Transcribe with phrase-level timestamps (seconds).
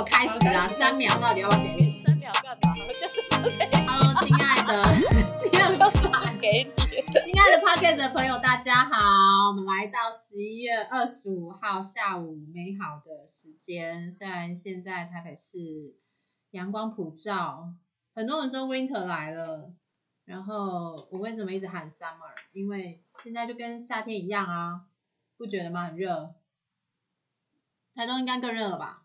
[0.00, 2.02] 我开始啊，三秒到底要不要给你？
[2.06, 2.74] 三秒干嘛？
[2.74, 4.82] 就是不给，Hello，亲爱的，
[5.38, 6.72] 亲爱的就是不给你。
[7.20, 14.10] 亲爱的 Pocket 的朋友，大家好，我们来到十一月二十五号下午美好的时间。
[14.10, 15.58] 虽然现在台北市
[16.52, 17.74] 阳光普照，
[18.14, 19.70] 很多人说 Winter 来了，
[20.24, 22.32] 然后我为什么一直喊 Summer？
[22.52, 24.86] 因为现在就跟夏天一样啊，
[25.36, 25.88] 不觉得吗？
[25.88, 26.36] 很热，
[27.94, 28.99] 台东应该更热了吧？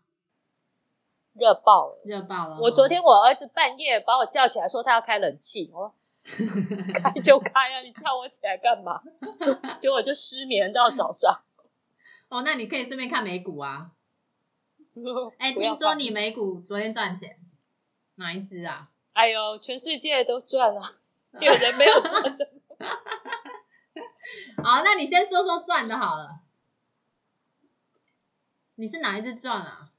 [1.38, 2.00] 热爆了！
[2.04, 2.58] 热爆了！
[2.60, 5.94] 我昨天我儿子半夜把我叫起来，说他要开冷气，我说
[6.94, 9.00] 开就开啊，你叫我起来干嘛？
[9.80, 11.42] 结果我就失眠到早上。
[12.28, 13.92] 哦，那你可以顺便看美股啊。
[15.38, 17.38] 哎，听说你美股昨天赚钱，
[18.16, 18.88] 哪一只啊？
[19.12, 20.80] 哎呦，全世界都赚了，
[21.40, 22.48] 有人没有赚的。
[24.64, 26.40] 好，那你先说说赚的好了。
[28.74, 29.90] 你是哪一只赚啊？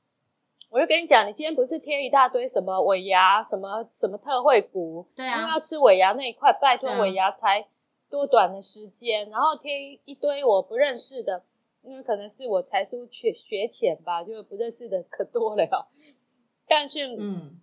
[0.70, 5.50] 我就跟你讲，你今天不是贴一大堆什么尾牙、什么什么特惠股，对啊。
[5.50, 7.66] 要吃尾牙那一块，拜托尾牙才
[8.10, 11.44] 多短的时间，然后贴一堆我不认识的，
[11.84, 15.64] 因为可能是我才疏学学浅吧，就不认识的可多了。
[15.66, 15.88] 哟。
[16.68, 17.62] 但是，嗯，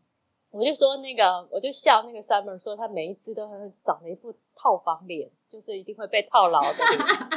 [0.50, 6.68] 我就说那个，我就笑那个 Summer 说，他每一只都很长了一副套房脸，就是一定会被套牢的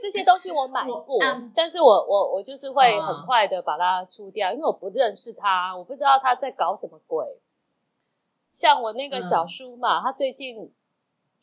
[0.00, 7.38] 这些东西我买过，嗯但是我我我就是会啊很快的把它出掉，因为我不认识他，我不知道他在搞什么鬼。
[8.52, 10.72] 像我那个小嗯叔嘛，他最近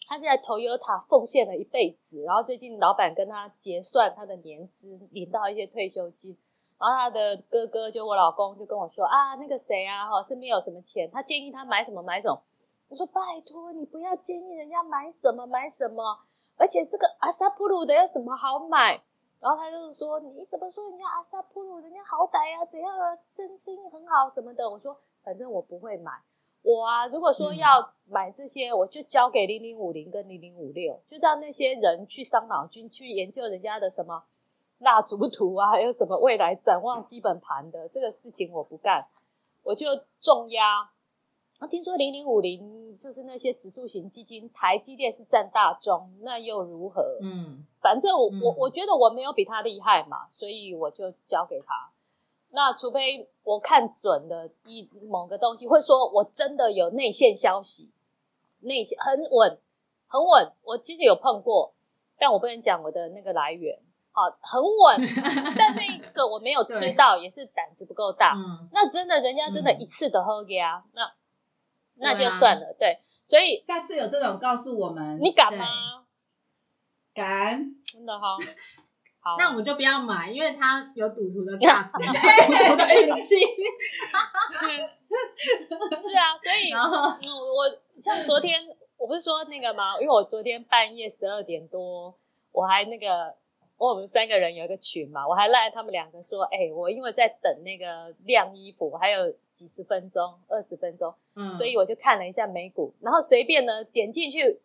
[0.08, 6.38] 他在 Toyota 奉献了一辈子，然后最近老板跟他结算他的年资，领到一些退休金。
[6.80, 12.40] 然后他的哥哥就我老公就跟我说啊，那个谁啊，哈，身边有什么钱，他建议他买什么买什么。
[12.90, 16.20] 我说拜托你不要建议人家买什么买什么，
[16.58, 19.02] 而且这个阿萨普鲁的有什么好买？
[19.40, 24.68] 然后他就是说你怎么说人家阿萨普鲁，人家好歹啊怎样啊，生生意很好什么的。
[24.68, 26.12] 我说反正我不会买，
[26.64, 34.24] 我啊如果说嗯要买这些，我就交给零零五零跟零零五六，就让那些人去伤脑筋去研究人家的什么
[34.80, 39.06] 蜡烛图啊，还有什么未来展望基本盘的这个事情我不干，
[39.62, 39.86] 我就
[40.20, 40.90] 重压。
[41.60, 47.20] 啊，听说零零五零就是那些指数型基金，台积电是占大宗，那又如何？
[47.22, 51.92] 嗯，反正我我嗯我觉得我没有比他厉害嘛，所以我就交给他。
[52.50, 57.92] 那除非我看准了一某个东西，会说我真的有内线消息，
[58.62, 59.60] 内线很稳，
[60.08, 60.54] 很稳。
[60.64, 61.74] 我其实有碰过，
[62.18, 63.80] 但我不能讲我的那个来源，
[64.12, 65.08] 好，很稳。
[65.58, 68.34] 但那一个我没有吃到，也是胆子不够大。
[68.36, 71.12] 嗯，那真的人家真的嗯一次的喝给啊，那
[72.00, 72.76] 那就算了。
[72.80, 75.66] 对，所以下次有这种告诉我们，你敢对吗？
[77.14, 78.38] 敢真的哈。
[79.20, 83.36] 好，那我们就不要买，因为它有赌徒的 价值，赌徒的运气。
[85.96, 88.62] 是啊，所以 然后，嗯，我像昨天
[88.98, 90.00] 我不是说那个吗？
[90.00, 92.16] 因为我昨天半夜十二点多，
[92.54, 93.36] 我还那个，
[93.78, 104.60] 我们三个人有一个群嘛，我还赖他们两个说，哎、我因为在等那个晾衣服，还有几十分钟、二十分钟，嗯，所以我就看了一下美股，然后随便呢点进去，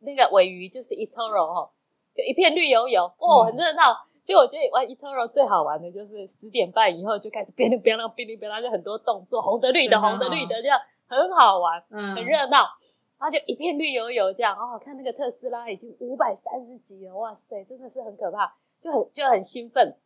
[0.00, 1.70] 那个尾鱼就是 eToro 哦，
[2.14, 4.06] 就一片绿油油，哦，嗯很热闹。
[4.22, 12.66] 所以我觉得玩 eToro 最好玩的就是十点半以后就开始哔哩哔啦哔哩哔啦，就很多动作，红的绿的红的绿的，这样很好玩，嗯很热闹。
[13.18, 19.96] 然后就一片绿油油这样，哦，看那个特斯拉已经五百三十几了，哇塞，真的是很可怕，就很就很兴奋。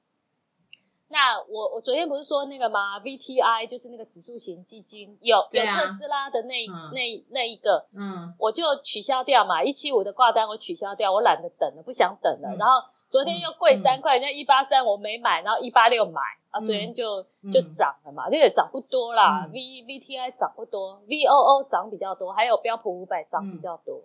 [1.13, 6.95] 那我我昨天不是说那个吗？VTI 就是那个指数型基金，有有特斯拉的那、嗯。
[6.95, 8.33] 那那一个，嗯。
[8.39, 12.51] 我就取消掉嘛，一七五的挂单我取消掉，我懒得等了，不想等了。
[12.55, 12.59] 嗯。
[12.59, 13.83] 然后昨天又贵嗯。
[13.83, 19.47] 三块，人家一八三我没买，然后一八六买，啊，嗯昨天就嗯就涨了嘛，这也涨不多啦。
[19.47, 24.03] 嗯 V VTI 涨不多，VOO 涨比较多，还有标普五百涨比较多。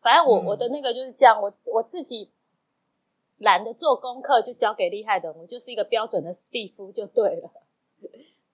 [0.00, 2.30] 反正我嗯我的那个就是这样，我我自己
[3.38, 7.50] 懒得做功课，就交给厉害的人，我就是一个标准的史蒂夫就对了。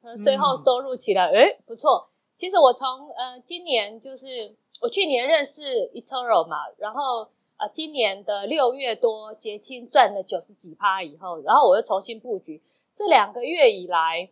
[0.02, 2.08] 呃税后嗯收入起来，哎，不错。
[2.34, 5.62] 其实我从呃今年就是我去年认识
[5.92, 7.28] eToro 嘛，然后
[7.58, 12.62] 呃今年的六月多结清赚了九十几趴以后，然后我又重新布局，
[13.00, 14.28] 这两个月以来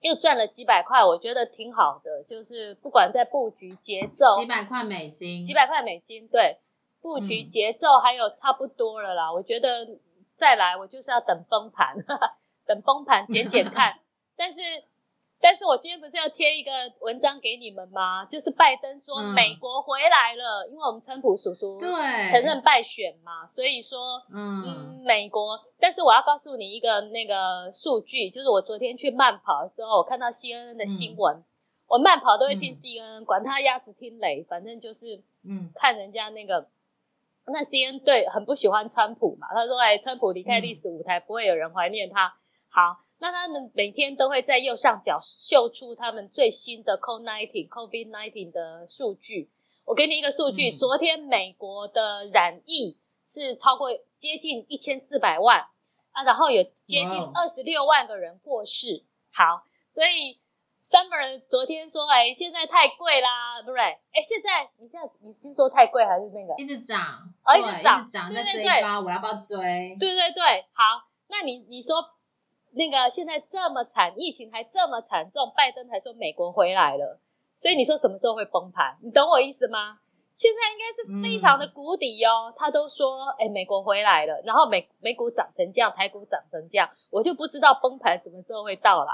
[0.00, 2.22] 又赚了几百块，我觉得挺好的。
[2.22, 6.58] 就是不管在布局节奏，几百块美金，几百块美金，对，
[7.02, 9.32] 布局嗯节奏还有差不多了啦。
[9.32, 9.98] 我觉得
[10.36, 11.96] 再来，我就是要等崩盘，
[12.64, 13.98] 等崩盘减减看。
[14.38, 14.60] 但是
[15.40, 18.24] 但是我今天不是要贴一个文章给你们吗？
[18.24, 21.88] 就是拜登说嗯美国回来了，因为我们川普叔叔对，
[22.30, 31.44] 承认败选嘛，所以说嗯嗯，美国，但是我要告诉你一个那个数据，就是我昨天去慢跑的时候，我看到 CNN 的新闻，
[31.86, 36.68] 我慢跑都会听嗯 CNN，、管他鸭子听雷，反正就是嗯看人家那个。
[37.48, 42.34] 那 CNN 对很不喜欢川普嘛，他说：“哎，川普离开历史舞台，不会有人怀念他。
[42.68, 49.50] 好，那他们每天都会在右上角秀出他们最新的 COVID-19 COVID-19 的数据。
[49.84, 55.66] 我给你一个数据，嗯昨天美国的染疫是超过接近一千四百万
[56.12, 59.04] 啊，然后有接近二十六万个人过世。
[59.32, 59.62] 好，
[59.94, 60.40] 所以
[60.84, 63.80] Summer 昨天说，哎，现在太贵啦，不对？
[63.80, 66.54] 哎，现在你现在你是说太贵还是那个？
[66.58, 67.00] 一直涨，
[67.44, 69.96] 哦一直涨一直涨，在对对对追高，我要不要追？
[70.00, 71.96] 对对对，好，那你你说
[72.76, 77.18] 那个现在这么惨，疫情还这么惨重，拜登还说美国回来了，
[77.54, 78.98] 所以你说什么时候会崩盘？
[79.02, 79.98] 你懂我意思吗？
[80.34, 89.12] 现在应该是非常的谷底哦，他都说哎美国回来了，然后美美股涨成这样，台股涨成这样，我就不知道崩盘什么时候会到来。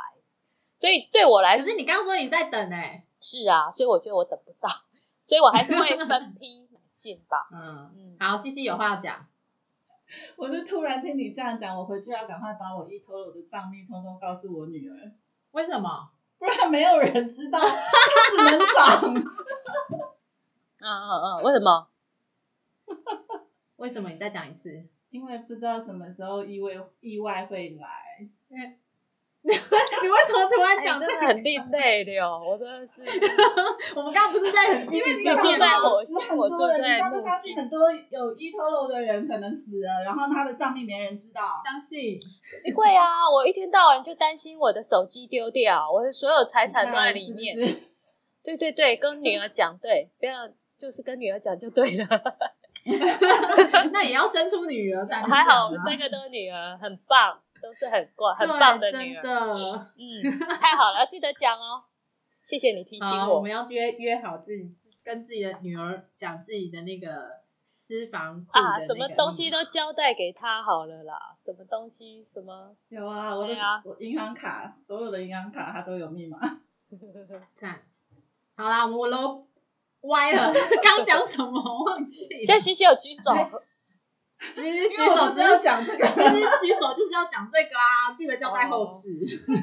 [0.74, 4.68] 所以对我来说可是你刚刚说你在等哎，是啊，所以我觉得我等不到，
[5.22, 7.46] 所以我还是会分 批买进吧。
[7.52, 9.24] 嗯，嗯，好，西西有话要讲，
[10.36, 15.12] 我是突然听你这样讲，我回去要赶快把我 eToro 的账密通通告诉我女儿，
[15.52, 16.10] 为什么？
[16.38, 17.68] 不然没有人知道，他
[18.34, 19.14] 只能涨。
[20.80, 21.88] 嗯嗯嗯，为什么？
[23.76, 24.10] 为什么？
[24.10, 24.88] 你再讲一次。
[25.10, 28.28] 因为不知道什么时候意外意外会来。
[30.02, 31.12] 你为什么突然哎讲这个？
[31.12, 33.02] 真的很另类的哟，我真的是。
[33.96, 35.78] 我们刚刚不是在很积极因为你就住在？
[35.80, 41.40] 火星我坐在你相不木星相信很多有 eToro 的人可能死了，然后他的账密没人知道。
[41.64, 42.20] 相信
[42.74, 47.56] 会啊，我一天到晚就担心我的手机丢掉，我的所有财产都在里面。
[47.56, 47.82] 是是
[48.44, 50.48] 对对对，跟女儿讲，对，不要
[50.78, 52.06] 就是跟女儿讲就对了。
[53.92, 59.22] 那也要生出女儿才能还好我们三个都是女儿，很棒，都是很乖、很棒的女儿。
[59.22, 59.92] 真的。
[59.96, 60.02] 嗯，
[60.60, 61.84] 太好了，记得讲哦。
[62.42, 63.36] 谢谢你提醒，我。
[63.36, 71.36] 我们要约约好自己跟自己的女儿讲自己的那个私房库啊，什么个东西都交代给她好了啦。
[71.44, 76.38] 什么东西，什么 有啊，我的啊我银行卡，所有的银行卡它都有密码。
[77.54, 77.82] 赞。
[78.56, 79.46] 好啦，我都
[80.02, 82.40] 歪了， 刚讲什么我忘记了。
[82.44, 83.32] 现在西西有举手，
[84.54, 89.08] 其实举手只是要讲这个，其实举手就是要讲这个啊，记得交代后事。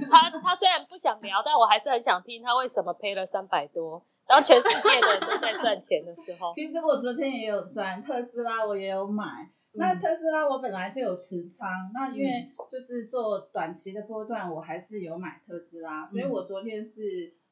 [0.10, 9.24] 他他虽然不想聊，但我还是很想听他为什么赔了三百多，然后全世界的人都在赚钱的时候， 其实我昨天也有赚特斯拉，我也有买。
[9.74, 16.92] 那嗯特斯拉我本来就有持仓，那因为就是做短期的波段，我还是有买特斯拉，所以我昨天是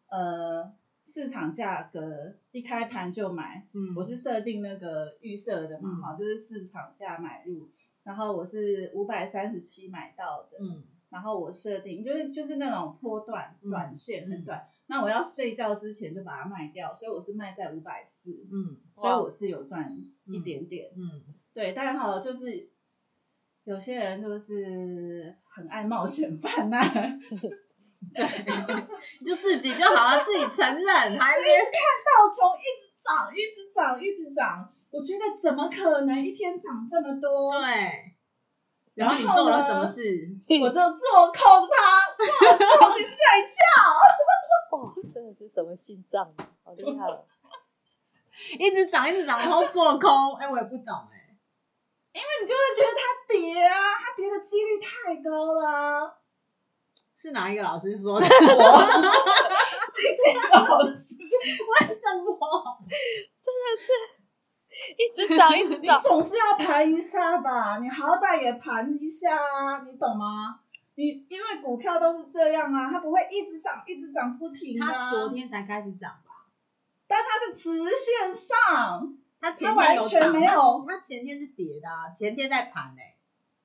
[0.09, 0.63] 呃
[1.07, 3.95] 市场价格一开盘就买，嗯。
[3.95, 6.01] 我是设定那个预设的嘛，嗯。
[6.01, 7.69] 哈、就是市场价买入，
[8.04, 10.83] 然后我是五百三十七买到的，嗯。
[11.09, 13.71] 然后我设定就是就是那种波段嗯。
[13.71, 20.92] 短线很短，那我要睡觉之前就把它卖掉，所以我是卖在五百四，嗯所以我是有赚一点点。
[20.98, 22.69] 嗯，对，当然好了，就是
[23.63, 26.81] 有些人就是很爱冒险犯难
[28.13, 28.24] 对，
[29.24, 37.54] 就自己就好了，自己承认，还没道琼一直涨，一直涨，一直涨，我觉得怎么可能一天涨这么多？
[37.59, 38.13] 对。
[38.95, 40.01] 然后你做了什么事？
[40.60, 43.13] 我就做空它，做空去睡
[43.46, 43.62] 觉。
[44.77, 47.24] 哇，真的是什么心脏啊，好厉害哦！
[48.58, 50.36] 一直涨，一直涨，然后做空。
[50.38, 51.15] 哎，我也不懂哎。
[52.13, 56.17] 因为你就会觉得它跌啊，它跌的几率太高啦、
[57.19, 58.27] 是哪一个老师说的？
[58.29, 58.31] 我
[60.83, 62.77] 为什么？
[63.41, 63.88] 真的是
[64.95, 70.59] 一直涨，一直你涨，总是要盘一下吧，你好歹也盘一下啊，你懂吗？
[70.95, 74.91] 你因为股票都是这样啊，它不会一直涨，一直涨不停的、啊。
[74.91, 76.45] 他昨，天才开始涨吧？
[77.07, 83.15] 但它是直线上，它前他完全天有涨，没有他前天是跌的啊，前天在盘哎，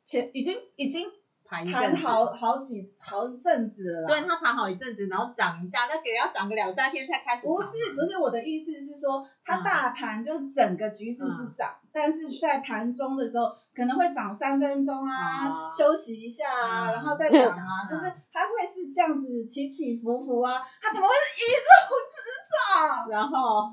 [0.04, 1.10] 前已经已经
[1.52, 2.06] 盘一阵子。
[2.06, 4.06] 好好几好一阵子了啦。
[4.08, 7.42] 对，他盘好一阵子，然后涨一下，那给要涨个两三天才开始。
[7.42, 13.44] 不是不是我的意思是说，它嗯大盘就整个局势是涨，但是在盘中的时候
[13.76, 22.16] 可能会涨三分钟啊，哦休息一下啊，嗯然后再涨啊，嗯就是它会是这样子起起伏伏啊，它怎么会是一路直
[22.48, 23.08] 涨？
[23.10, 23.70] 然后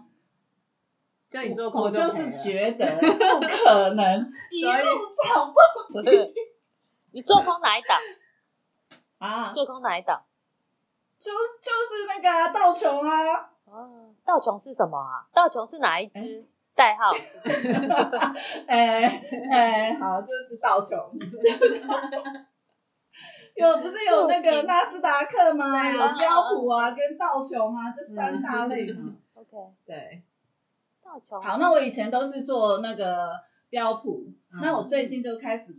[1.29, 4.71] 叫你做空我就是觉得不可能 一路
[5.27, 6.01] 涨不
[7.11, 7.97] 你做空哪一档？
[9.19, 9.51] 啊！
[9.51, 10.21] 做空哪一档？
[11.19, 15.27] 就就是那个啊道琼啊，哦，道琼是什么啊？
[15.33, 17.11] 道琼是哪一哎支代号？
[18.67, 20.97] 哎哎，好，就是道琼。
[23.55, 25.91] 有不是有那个纳斯达克吗？
[25.91, 29.13] 有标普啊，跟道琼啊，这三大类嘛。
[29.35, 29.49] OK，
[29.85, 30.23] 对，
[31.03, 33.31] 道琼好，那我以前都是做那个
[33.69, 34.23] 标普，
[34.53, 35.75] 嗯那我最近就开始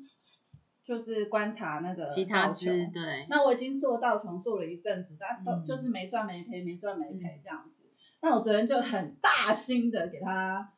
[0.90, 2.90] 就是观察那个其他道琼。
[2.90, 7.84] 对，那我已经做道琼做了一阵子，但都嗯就是没赚没赔，没赚没赔这样子。
[8.20, 10.72] 那我昨天就很大心的给它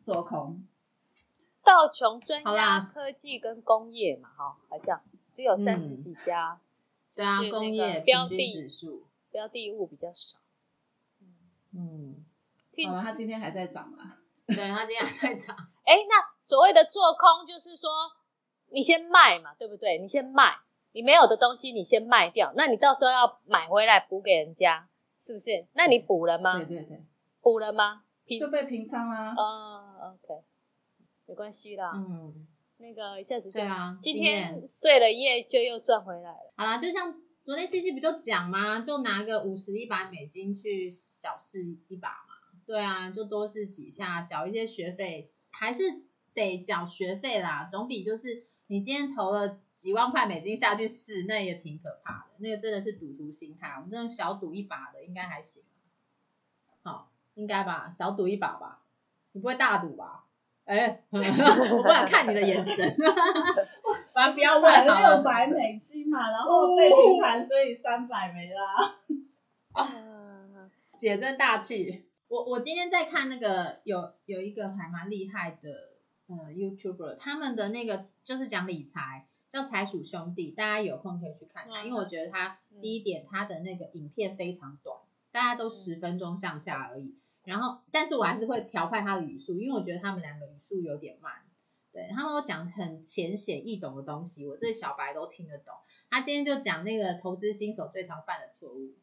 [0.00, 0.64] 做空，
[1.64, 5.02] 道琼专好家科技跟工业嘛，哈，好像
[5.34, 6.60] 只有三十嗯几家，
[7.16, 10.38] 对啊工业标的指数，标的物比较少。
[11.74, 12.24] 嗯，
[12.70, 14.20] 听好了，它今天还在涨啊。
[14.46, 17.90] 对，它今天还在涨， 哎，那所谓的做空就是说，
[18.72, 19.98] 你先卖嘛，对不对？
[19.98, 20.56] 你先卖，
[20.92, 24.88] 你没有的东西你先卖掉，那你到时候要买回来补给人家，
[25.20, 25.66] 是不是？
[25.74, 26.64] 那你补了吗对？
[26.66, 27.04] 对对，
[27.40, 28.04] 补了吗？
[28.24, 29.34] 平就被平仓啦。
[29.36, 30.42] 哦，OK，
[31.26, 31.92] 没关系啦。
[31.94, 32.46] 嗯，
[32.78, 36.52] 那个一下子就对啊，今今天睡了夜就又赚回来了。
[36.56, 38.80] 好啦，就像昨天西西不就讲吗？
[38.80, 42.34] 就拿个五十一百美金去小试一把嘛。
[42.64, 45.82] 对啊，就多试几下，缴一些学费，还是
[46.32, 52.30] 得缴学费啦，总比就是你今天投了几万块美金下去试，那也挺可怕的。
[52.38, 55.62] 那个真的是赌徒心态，我们这种小赌一把的应该还行。
[56.82, 58.80] 好，应该吧，小赌一把吧，
[59.32, 60.24] 你不会大赌吧？
[60.64, 62.90] 哎、 我不敢看你的眼神，
[64.14, 68.96] 反正不要问买了六百美金嘛，然后被平盘，所以三百没啦。
[69.76, 72.06] 啊，姐真大气。
[72.26, 75.91] 我我今天在看那个有有一个还蛮厉害的
[76.38, 84.96] 呃 YouTuber，他们的那个就是讲理财，叫财鼠兄弟，大家有空可以去看看，嗯因为我觉得他嗯第一点他的那个影片非常短，
[85.30, 87.14] 大家都十分钟上下而已。
[87.44, 91.32] 然后，但是我还是会调快他的语速，因为我觉得他们两个语速有点慢。
[91.92, 95.74] 对他们都讲很浅显易懂的东西，我这小白都听得懂。
[96.08, 98.94] 他今天就讲那个投资新手最常犯的错误，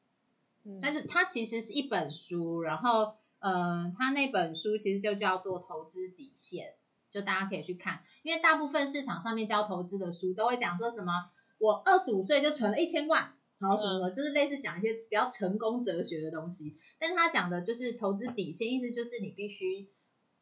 [0.64, 6.70] 嗯但是他其实是一本书，然后呃，他那本书其实就叫做《投资底线》，
[7.12, 11.12] 就大家可以去看，因为大部分市场上面教投资的书都会讲说什么，
[11.58, 16.78] 我二十五岁就存了一千万，然后什么的，就是类似讲一些比较成功哲学的东西。
[16.98, 19.90] 但是他讲的就是投资底线，意思就是你必须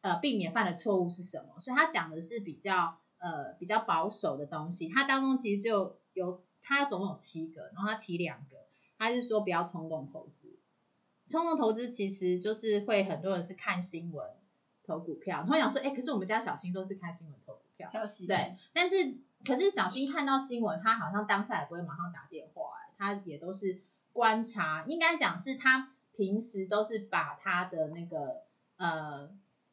[0.02, 4.90] 呃避免犯的错误是什么，所以他讲的是比较呃比较保守的东西。
[4.90, 8.58] 他当中其实就有他总共有七个，然后他提两个。
[9.00, 10.60] 他是说不要冲动投资。
[11.30, 14.26] 冲动投资其实就是会很多人是看新闻
[14.88, 18.96] 投股票，他会想说，哎、可是我们家小新都是看新闻投股票，消息对，但是
[19.46, 23.82] 可是小新看到新闻，他好像当下也不会马上打电话、哎，他也都是
[24.14, 28.44] 观察，应该讲是他平时都是把他的那个
[28.78, 29.30] 呃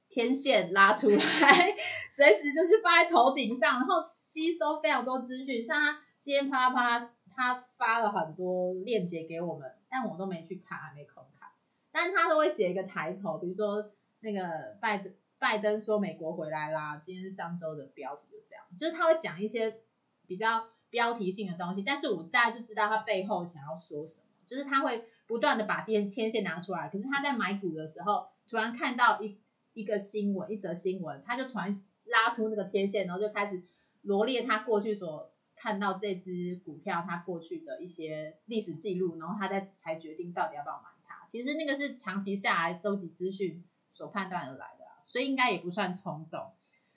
[0.08, 1.18] 天线拉出来，
[2.10, 5.64] 随时就是放在头顶上，然后吸收非常多资讯。
[5.64, 11.48] 像他今天啪啦啪啦，他发了很多链接给我们，但我都没去看，还没空看。
[11.90, 13.90] 但他都会写一个抬头，比如说
[14.24, 19.82] 那个拜登拜登说美国回来啦，今天上周的标题就这样，就是他会讲一些
[20.26, 29.38] 比较标题性的东西，但是我大家就知道他背后想要说什么，就是他会不断的把天天线拿出来，可是他在买股的时候，突然看到一
[29.74, 31.70] 一个新闻，一则新闻，他就突然
[32.04, 33.62] 拉出那个天线，然后就开始
[34.02, 41.26] 罗列他过去所看到这只股票它过去的一些历史记录，然后他再才决定到底要不要买它。
[41.26, 43.62] 其实那个是长期下来收集资讯
[43.94, 46.50] 所判断而来的，所以应该也不算冲动。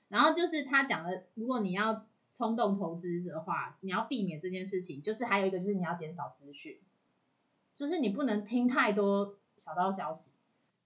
[0.10, 5.02] 然后就是他讲的，如果你要冲动投资的话，你要避免这件事情。
[5.02, 6.80] 就是还有一个就是你要减少资讯，
[7.76, 10.32] 就是你不能听太多小道消息。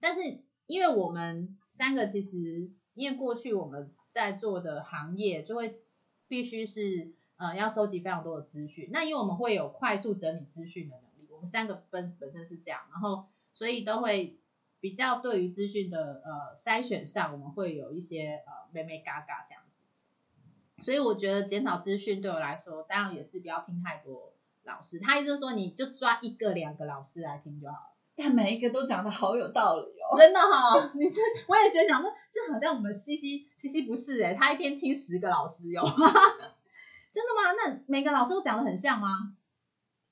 [0.00, 5.80] 但是因为我们三个其实，因为过去我们在做的行业就会
[6.26, 8.88] 必须是呃要收集非常多的资讯。
[8.90, 14.36] 那因为我们会有快速整理资讯的能力，我们三个本本身是这样，然后所以都会
[14.82, 20.82] 比较对于资讯的呃筛选上，我们会有一些呃美美嘎嘎这样子。
[20.84, 24.34] 所以我觉得减少资讯对我来说，当然也是不要听太多
[24.64, 24.98] 老师。
[24.98, 27.94] 他意思就是说，你就抓一个两个老师来听就好了。
[28.16, 30.18] 但每一个都讲的好有道理哦。
[30.18, 36.12] 真的哈、你是我也觉得想说，这好像我们西西西西不是哎、他一天听十个老师有吗？
[37.12, 37.52] 真的吗？
[37.56, 39.36] 那每个老师都讲的很像吗？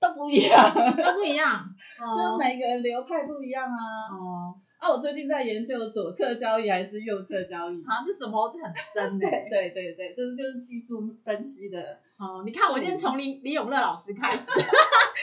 [0.00, 1.62] 都不一样，都不一样。
[2.00, 4.08] 就每个人流派不一样啊。
[4.10, 7.84] 哦，啊，我最近在研究左侧交易还是右侧交易。
[7.84, 9.46] 好像这什么这很深的、 欸。
[9.50, 11.78] 对对对，这就是技术分析的。
[12.16, 14.46] 哦，你看我今天从李李永乐老师开始，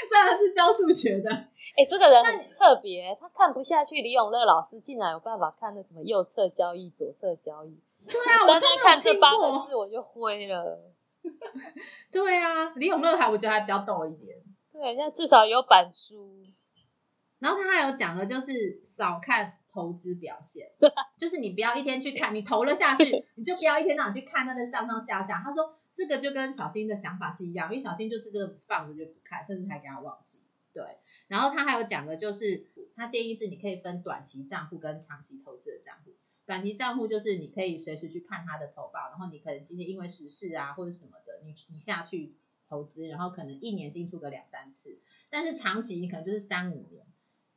[0.10, 7.80] 虽然是教数学的，哎、这个人很特别，他看不下去李永乐老师竟然有办法看那什么右侧交易、左侧交易。
[8.08, 9.66] 对啊，我单单看这八个过。
[9.68, 10.94] 字我就灰了。
[12.12, 14.38] 对啊，李永乐还我觉得还比较逗一点。
[14.80, 16.46] 对，那至少有板书。
[17.40, 20.72] 然后他还有讲的就是少看投资表现，
[21.18, 25.42] 就是你不要一天去看，你投了下去， 你就不要一天到晚去看它的上上下下。
[25.44, 30.42] 他说这个就跟小新的想法是一样，因为小新就是这个放着就不看，甚至还给他忘记。
[30.74, 30.84] 对，
[31.28, 36.12] 然后他还有讲的就是，他建议是你可以分短期账户跟长期投资的账户。
[36.46, 42.38] 短期账户就是你可以随时去看他的投报，然后你可能今天因为时事啊或者什么的，你你下去
[42.70, 45.00] 投资，然后可能一年进出个两三次。
[45.30, 47.06] 但是长期你可能就是三五年。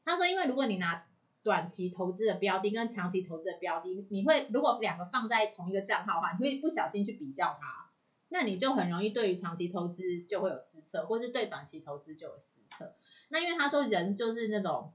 [0.05, 1.07] 他说，因为如果你拿
[1.43, 7.91] 短期投资的标的跟长期投资的标的，你会如果两个放在同一个账号的话，你会不小心去比较它，
[8.29, 12.95] 那你就很容易对于长期投资就会有失策，或是对短期投资就有失策。
[13.29, 14.93] 那因为他说人就是那种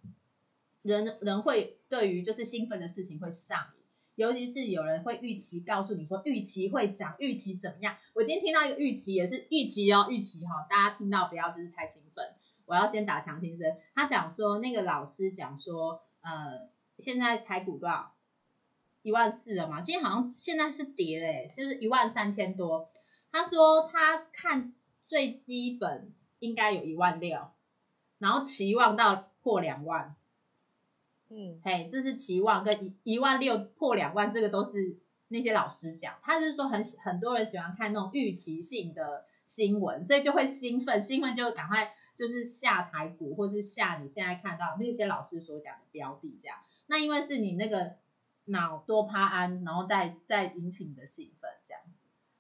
[0.81, 3.84] 人人会对于就是兴奋的事情会上瘾。
[4.15, 7.95] 尤其是有人会预期告诉你说预期会涨，预期怎么样？
[8.13, 12.25] 我今天听到一个预期也是预期哦，预期哈、大家听到不要就是太兴奋。
[12.65, 13.77] 我要先打强心针。
[13.93, 18.15] 他讲说，那个老师讲说，呃，现在台股多少？
[19.01, 19.81] 一万四了嘛？
[19.81, 22.89] 今天好像现在是跌嘞、就是一万三千多。
[23.31, 24.73] 他说他看
[25.05, 27.51] 最基本应该有一万六，
[28.17, 30.15] 然后期望到破两万。
[31.29, 34.97] 嗯，嘿，这是期望跟一一万六破两万，这个都是
[35.29, 36.15] 那些老师讲。
[36.21, 46.57] 他就是说很很多人喜欢看那种预期性的新闻，所以就会兴奋，兴奋就赶快就是下台股，或是下你现在看到那些老师所讲的标的这样。
[46.87, 47.95] 那因为是你那个
[48.45, 51.81] 脑多巴胺，然后再再引起你的兴奋这样，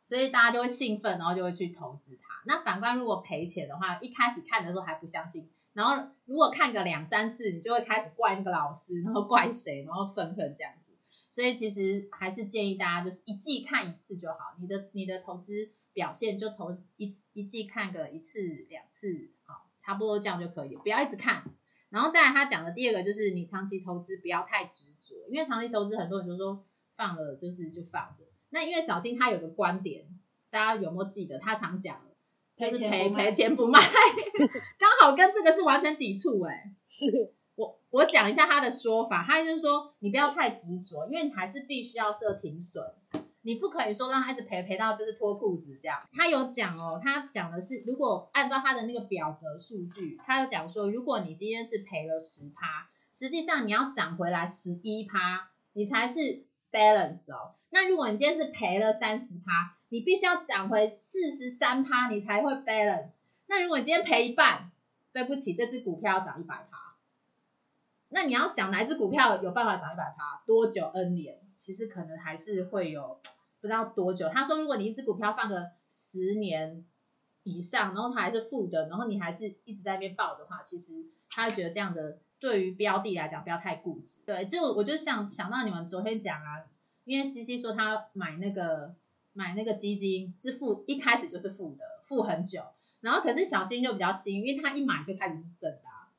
[0.05, 2.43] 所以大家就会兴奋，然后就会去投资它。
[2.45, 10.93] 那反观如果赔钱的话，一开始看的时候还不相信，然后如果看个两三次，你就会开始怪那个老师，然后怪谁，然后愤恨这样子。
[11.29, 15.51] 所以其实还是建议大家就是一季看一次就好，你的你的投资
[15.91, 18.39] 表现就投一一季看个一次
[18.69, 21.43] 两次，好，差不多这样就可以，不要一直看。
[21.89, 28.23] 然后再来他讲的第二个就是你长期投资不要太执着，因为长期投资很多人就说放了就是就放着。
[28.49, 30.07] 那因为小新他有个观点，
[30.49, 31.37] 大家有没有记得？
[31.37, 32.01] 他常讲
[32.55, 33.79] 赔赔赔钱不卖，
[34.79, 42.83] 刚好跟这个是完全抵触哎、是我我讲一下他的说法，他就是说你不要太执着，因为你还是必须要设停损，
[43.41, 45.99] 你不可以说让他一直赔赔到就是脱裤子这样。
[46.11, 57.55] 他有讲哦，他讲的是如果按照他的那个表格数据，他有讲说，如果你今天是赔了十趴，实际上你要涨回来十一趴，你才是 balance 哦。
[57.75, 63.15] 那如果你今天是赔了三十趴，你必须要涨回四十三趴，你才会 balance。
[63.47, 64.71] 那如果你今天赔一半，
[65.11, 66.95] 对不起，这只股票要涨一百趴。
[68.07, 71.41] 那你要想哪一只股票有办法涨一百趴，多久 N 年？
[71.57, 73.19] 其实可能还是会有
[73.59, 74.29] 不知道多久。
[74.29, 76.85] 他说，如果你一只股票放个十年
[77.43, 80.93] 以上，然后它还是负的，然后你还是一直在那边报的话，其实
[81.27, 84.21] 他会觉得这样的对于标的来讲不要太固执。
[84.25, 86.63] 对，就我就想想到你们昨天讲啊，
[87.05, 88.93] 因为西西说他买那个
[89.33, 92.61] 买那个基金是负，一开始就是负的，负很久。
[93.01, 96.09] 然后可是小新就比较新，因为他一买就开始是正的、啊，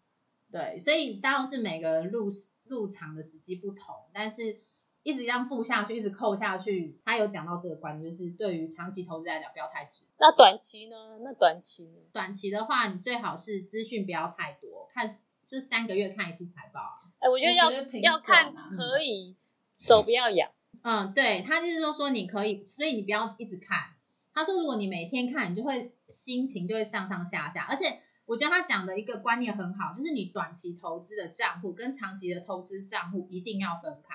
[0.51, 2.31] 对，所以当然是每个人入
[2.65, 4.61] 入场的时机不同，但是
[5.03, 10.05] 一直这样付下去，一直扣下去，他有讲到这个观点，就是对于长期投资来讲不要太值。
[10.19, 11.19] 那短期呢？
[11.25, 11.99] 那短期呢？
[12.13, 15.09] 短期的话，你最好是资讯不要太多，看
[15.45, 17.03] 就三个月看一次财报啊。
[17.19, 19.35] 哎，我觉得要要看可以，
[19.77, 20.51] 手不要痒。
[20.89, 23.91] 嗯，对他就是说说你可以，所以你不要一直看。
[24.33, 34.15] 他说，如果你每天看，你就会心情就会上上下下，而且我觉得他讲的一个观念很好，就是你短期投资的账户跟长期的投资账户一定要分开。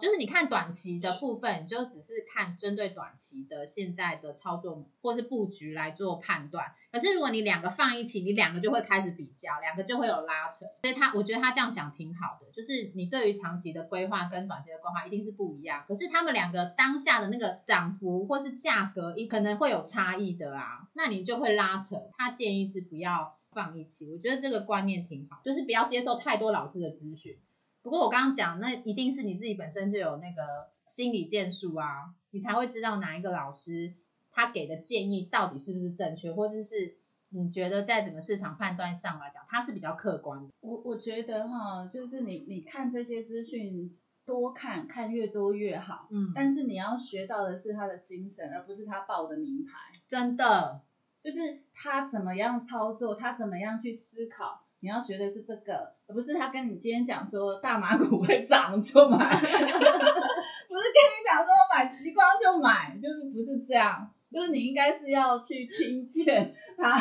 [0.00, 6.64] 就是你看短期的部分，你就只是看针对短期的现在的操作或是布局来做判断。
[6.90, 10.64] 可是如果你两个放一起，你两个就会开始比较，两个就会有拉扯。
[10.82, 15.84] 所以他我觉得他这样讲挺好的，就是你对于长期的规划跟短期的规划一定是不一样。
[15.86, 21.96] 可是他们两个当下的那个涨幅或是价格，可能会有差异的啊，那你就会拉扯。
[22.12, 27.38] 他建议是不要放一起，我觉得这个观念挺好，就是不要接受太多老师的资讯。
[27.86, 30.42] 不过我刚刚讲，那一定是你自己本身就有那个
[30.88, 33.94] 心理建树啊，你才会知道哪一个老师
[34.32, 36.96] 他给的建议到底是不是正确，或者是
[37.28, 40.50] 你觉得在整个市场判断上来讲，他是比较客观的？
[40.62, 46.08] 我我觉得哈，就是你你看这些资讯，多看看越多越好。
[46.10, 49.96] 嗯，但是你要学到的是他的精神，而不是他报的名牌。
[50.08, 50.82] 真的，
[51.20, 54.65] 就是他怎么样操作，他怎么样去思考。
[54.86, 64.08] 你要学的是这个，而不是他跟你今天讲说大马股会涨就买， 不是跟你讲说买极光就买，就是不是这样。
[64.30, 66.94] 就是你应该是要去听见他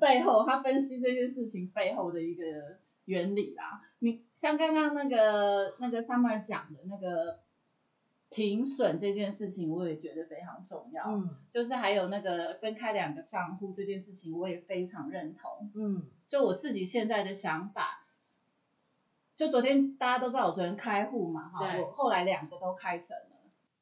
[0.00, 2.42] 背后，他分析这些事情背后的一个
[3.04, 3.78] 原理啦。
[3.98, 7.38] 你像刚刚那个那个 Summer 讲的那个
[8.34, 11.04] 停损这件事情，我也觉得非常重要。
[11.06, 15.70] 嗯就是还有那个分开两个账户这件事情，我也非常认同。
[15.76, 18.04] 嗯就我自己现在的想法，
[19.36, 23.36] 就昨天大家都知道我昨天开户嘛，哈，对我后来两个都开成了。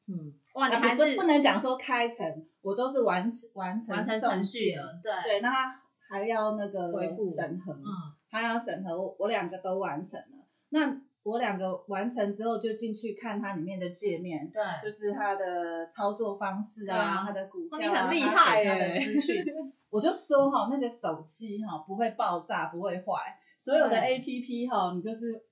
[0.08, 10.44] 嗯，哇，你啊还是不不能讲说开成，我都是完完成完成程序件了，对，对，那他还要那个回复审核，嗯他要审核，我我两个都完成了。
[10.68, 19.44] 那我两个完成之后，就进去看它里面的界面，对，就是它的操作方式对啊啊，它的股票很厉它害给它的耶资讯。
[19.88, 25.44] 我就说哈，那个手机哈不会爆炸，不会坏，所有的 A P P 哈，你就是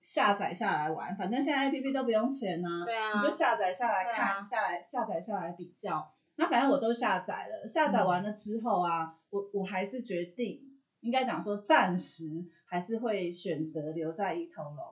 [0.00, 6.08] 下载下来玩，反正现在 A P P 都不用钱啊，对啊你就下载下来看，啊下来下载下来比较。
[6.36, 10.60] 那反正我都下载了，下载完了之后啊，我我还是决定，
[11.00, 12.24] 应该讲说暂时
[12.74, 14.84] 还是会选择留在一头龙。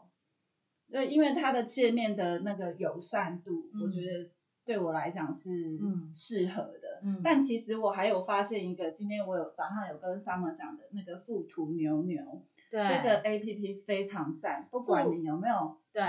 [0.88, 4.30] 对，因为它的界面的那个友善度，嗯我觉得
[4.64, 7.00] 对我来讲是嗯适合的。
[7.02, 12.22] 嗯但其实我还有发现一个，今天我有早上有跟 Summer 讲的那个富途牛牛，
[12.70, 16.04] 对这个 A P P 非常赞，不管你有没有，对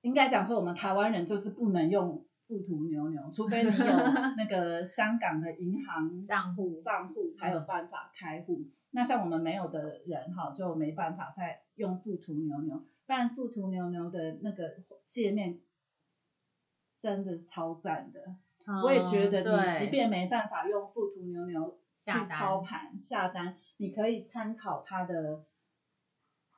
[0.00, 3.76] 应该讲说我们台湾人就是不能用富途牛牛，除非你有
[4.36, 8.64] 那个香港的银行账户账户才有办法开户。
[8.90, 12.76] 那像我们没有的人哈，就没办法再用富途牛牛。
[13.06, 15.60] 不然富途牛牛的那个界面
[16.98, 18.36] 真的超赞的，
[18.82, 25.44] 我也觉得你即便没办法用富途牛牛去下操盘下单，你可以参考它的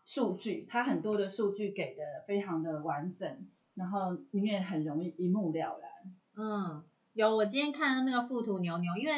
[0.05, 5.91] 数据，它很多的数据给的非常的完整，然后你也很容易一目了然。
[6.37, 9.13] 嗯，有，我今天看到那个富途牛牛，因为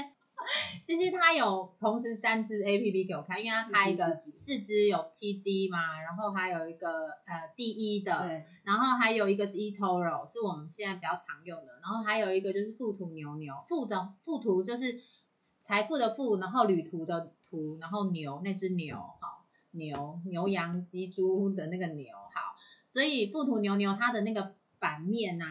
[0.83, 15.01] 其实他有同时三支 A P P 给我看，因为他开一个四支有 T D 嘛，然后还有一个呃第一的，对，然后还有一个是 eToro，是我们现在比较常用的，然后还有一个就是富途牛牛，富的富途就是
[15.61, 25.47] 财富的富，然后旅途的途，然后牛那只牛，好牛牛羊鸡猪的那个牛，好，所以富途牛牛它的那个版面啊，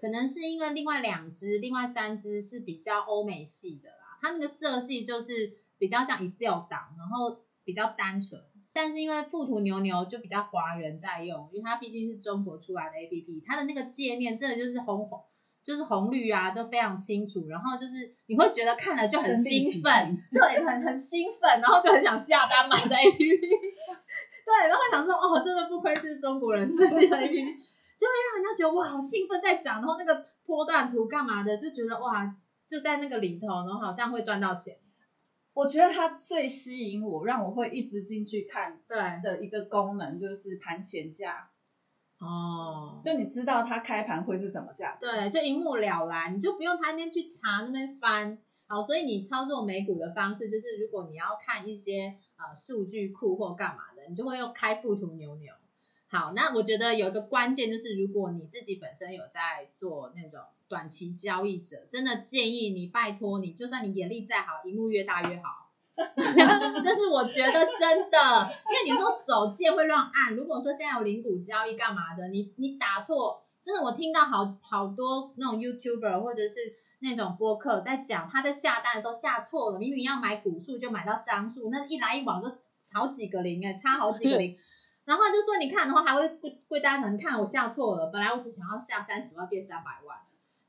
[0.00, 8.40] 可能是因为另外两只、另外三只是比较欧美系的啦，它那个色系就是比较像 Excel 档，然后比较单纯。
[8.72, 15.20] 但是因为富途牛牛就比较华人在用，因为它毕竟是中国出来的 APP，它的那个界面真的就是红红，
[15.64, 32.32] 就是红绿啊，就非常清楚，然后就是你会觉得看了就很兴奋，对，很很兴奋，然后就很想下单买的 APP， 对，然后想说哦，真的不愧是中国人设计的 APP，就会让人家觉得哇，好兴奋在涨，然后那个波段图干嘛的，就觉得哇，
[32.70, 34.78] 就在那个里头，然后好像会赚到钱，
[35.52, 41.50] 我觉得它最吸引我，让我会一直进去看对，的一个功能就是盘前价，
[42.18, 45.10] 哦，就你知道它开盘会是什么价格。
[45.10, 48.38] 对，就一目了然，你就不用他那边去查那边翻。
[48.68, 55.52] 好，所以你操作美股的方式就是，如果你要看一些呃数据库或干嘛的，你就会用开富途牛牛。
[56.06, 65.68] 好，那我觉得有一个关键就是，如果你自己本身有在做那种短期交易者，真的建议你拜托你，就算你眼力再好，荧幕越大越好。
[66.80, 76.60] 这是我觉得真的，因为你说手贱会乱按，如果说现在有零股交易干嘛的，你你打错，真的我听到好好多那种 YouTuber 或者是
[77.00, 82.48] 那种播客在讲，他在下单的时候下错了，明明要买股数就买到张数，那一来一往都
[82.94, 84.56] 好几个零哎、差好几个零。
[85.04, 90.16] 然后就说，你看的话还会贵贵单可能看我下错了，本来我只想要下三十万变三百万，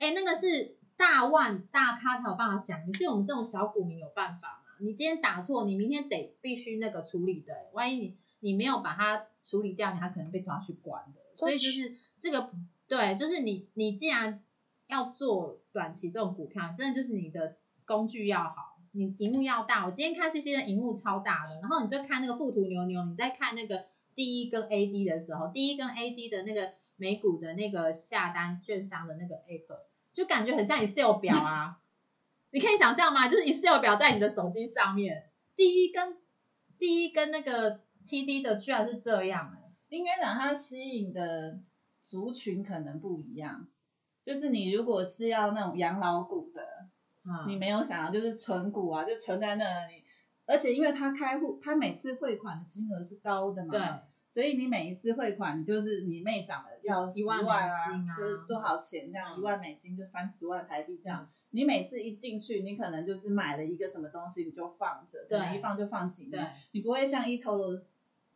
[0.01, 4.73] 哎，那个是大万大咖才有办法讲，你对我们这种小股民有办法吗？
[4.79, 11.21] 你今天打错，你明天得必须那个处理的，万一你你没有把它处理掉，你还可能被抓去关的。
[11.37, 12.51] 所以就是这个
[12.87, 14.43] 对，就是你你既然
[14.87, 19.85] 要做短期这种股票，真的就是你的工具要好，你荧幕要大。
[19.85, 23.85] 我今天看这些的荧幕超大的，然后你就看那个富途牛牛，你在看那个
[24.15, 29.77] 第一跟 AD 的时候，第一跟 AD 的那个美股的那个下单券商的那个 app，
[30.13, 31.77] 就感觉很像 Excel 表啊。
[32.51, 33.27] 你可以想象吗？
[33.29, 36.17] 就是 Excel 表在你的手机上面，第一跟
[36.77, 41.59] 第一跟那个 TD 的居然是这样哎、应该讲它吸引的
[42.01, 43.67] 族群可能不一样。
[44.21, 46.61] 就是你如果是要那种养老股的，
[47.23, 50.03] 啊你没有想要就是存股啊，就存在那里，
[50.45, 53.81] 而且因为他开户，他每次汇款的金额是高的嘛，对，
[54.31, 61.29] 所以你每一次汇款，你就是你妹涨了要十一万万美金啊就是多少钱这样，嗯一万美金就三十万台币这样。
[61.49, 67.77] 你每次一进去，你可能就是买了一个什么东西，你就放着，对可能一放就放几年，你不会像 eToro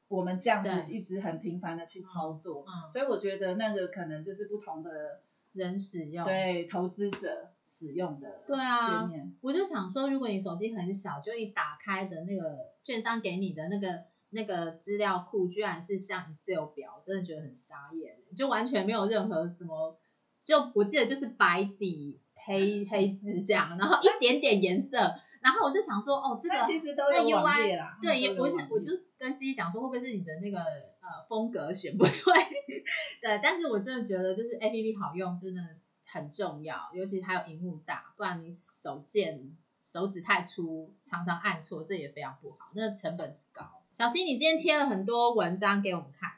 [0.10, 2.66] 我们这样子一直很频繁的去操作。
[2.68, 5.22] 嗯，所以我觉得那个可能就是不同的
[5.54, 6.26] 人使用。
[6.26, 9.34] 对投资者使用的对啊界面。
[9.40, 14.04] 我就想说，如果你手机很小，就一打开的那个券商给你的那个
[14.36, 19.98] 那个资料库，居然是像 Excel 表，真的觉得很傻眼，就完全没有任何什么，
[20.44, 24.98] 就我记得就是白底黑黑字这样，然后一点点颜色，
[25.42, 32.12] 然后我就想说，哦，这个那其实都那有网 UI 页啦，对，也我就也我就跟司机讲说，会不会是你的那个呃风格选不对？
[33.22, 35.62] 对，但是我真的觉得就是 A P P 好用真的
[36.06, 43.64] 很重要，尤其它有荧幕大，不然你手贱手指太粗，常常按错，这也非常不好，那成本是高。
[43.98, 46.30] 小新，你今天贴了很多文章给我们看，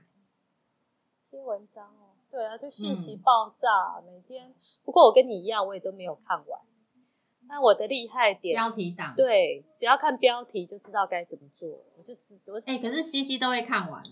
[1.32, 4.54] 贴文章哦，对啊，就信息嗯爆炸，每天。
[4.86, 6.62] 不过我跟你一样，我也都没有看完。
[7.48, 11.68] 那我的厉害点，标题党。，对，只要看标题就知道该怎么做，
[11.98, 14.04] 我就知我哎、可是西西都会看完，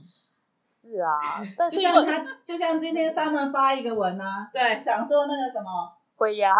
[0.63, 6.51] 是啊，但就是像他，就像今天 Summer 发一个文啊，对，讲说那个什么，尾牙，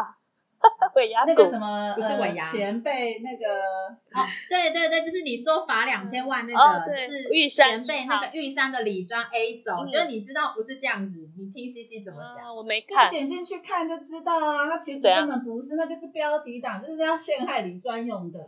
[0.95, 3.45] 尾牙那个什么，不是呃尾牙前辈那个
[4.13, 12.45] 哦，对对对，就是你说罚两千万那个，哦对是玉山钱被那个玉山的李庄 A 走，嗯就是你知道不是这样子，你听西西怎么讲？
[12.45, 18.39] 啊，我没看，点进去看就知道啊，它其实根本不是，那就是标题党，就是要陷害你专用的。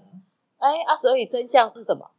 [0.60, 2.10] 哎啊，所以真相是什么？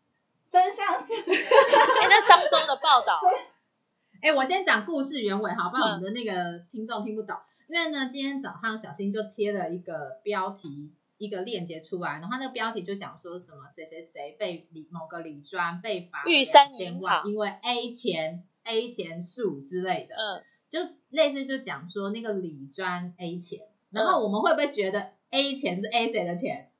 [0.48, 3.20] 真相是， 哎，那上周的报道，
[4.22, 7.36] 哎、我先讲故事原委好，不然我嗯们的那个听众听不懂。
[7.68, 26.72] 因为呢，今天早上小新就贴了一个标题，一个链接出来，然后那个标题就讲说什么谁谁谁被理某个理专被罚两千万，因为 A 钱 A 钱数之类的，嗯，就类似就讲说那个理专 A 钱，然嗯后我们会不会觉得 A 钱是 A 谁的钱？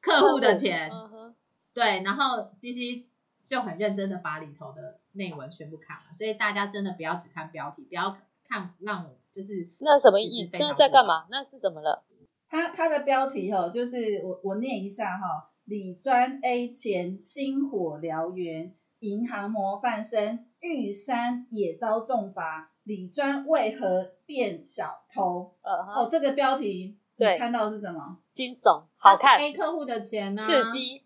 [0.00, 1.32] 客户的钱，嗯，
[1.72, 3.06] 对，然后西西
[3.44, 10.50] 就很认真的把里头的内文全部看完，所以大家真的不要只看标题，不要看让我就是那什么意思？
[10.58, 11.26] 那在干嘛？
[11.30, 12.04] 那是怎么了？
[12.48, 25.54] 它它的标题哦，就是我我念一下哈、李专 A 前星火燎原，银行模范生玉山也遭重罚，李专为何变小偷？
[25.62, 28.18] 呃哦，这个标题你对看到是什么？
[28.32, 30.70] 惊悚，好看，A 客户的钱呢、刺。
[30.70, 31.01] 激，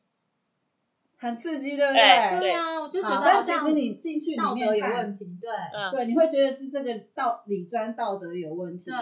[1.19, 2.41] 很刺激，对不哎对？
[2.41, 8.95] 对啊，我就觉得好像其实你进去里道德面看有问，题，对、嗯，对，你会觉得是这个道理专道德有问题，对，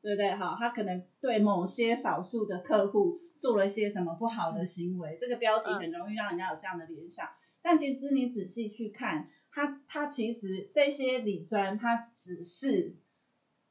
[0.00, 0.30] 对不对？
[0.30, 7.28] 好，他可能对某些少数的客户做了一些什么不好的行为，这个标题很容易让人家有这样的联想。
[7.60, 12.94] 但其实你仔细去看，他他其实这些理专，他只是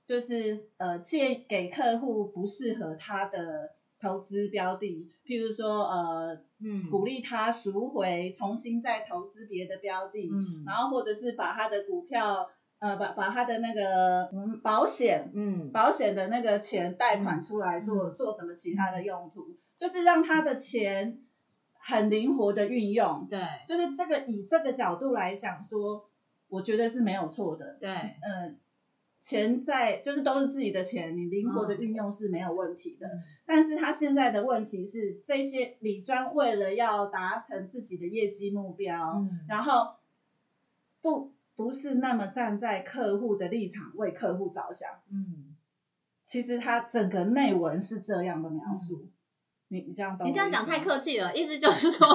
[0.05, 10.63] 就是呃借给客户不适合他的投资标的，譬如说呃嗯，鼓励他赎回，重新再投资别的标的，嗯。
[10.65, 21.19] 然后或者是把他的股票呃把把他的那个嗯保险嗯，保险的那个钱贷款出来做、做什么其他的用途，就是让他的钱
[21.79, 23.39] 很灵活的运用，对。
[23.67, 26.09] 就是这个以这个角度来讲说，
[26.49, 27.77] 我觉得是没有错的。
[27.79, 28.59] 对，嗯、
[29.27, 33.05] 钱在就是都是自己的钱，你灵活的运用是没有问题的。
[33.05, 39.95] 嗯但是他现在的问题是，这些理专为了要达成自己的业绩目标，嗯，然后
[41.01, 44.89] 不不是那么站在客户的立场为客户着想。
[45.11, 45.55] 嗯，
[46.23, 49.09] 其实他整个内文是这样的描述。
[49.69, 52.07] 你你这样懂你这样讲太客气了，意思就是说，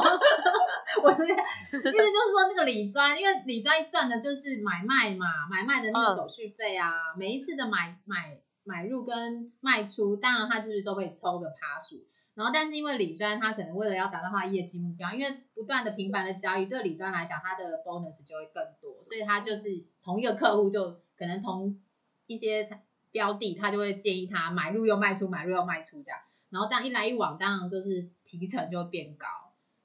[1.02, 12.04] 我这边意思就是说那个理专，因为理专赚的就是买卖嘛，买卖的那个嗯手续费啊，每一次的买买买入跟卖出，当然他就是都会抽个趴数。
[12.34, 21.78] 然后，但是因为理专他可能为了要达到他的业绩目标，因为不断的频繁的交易，对理专来讲，他的 bonus 就会更多，所以他就是同一个客户就可能同
[22.26, 22.70] 一些
[23.10, 26.18] 标的，他就会建议他买入又卖出，买入又卖出这样。
[26.48, 29.26] 然后这样一来一往，当然就是提成就会变高。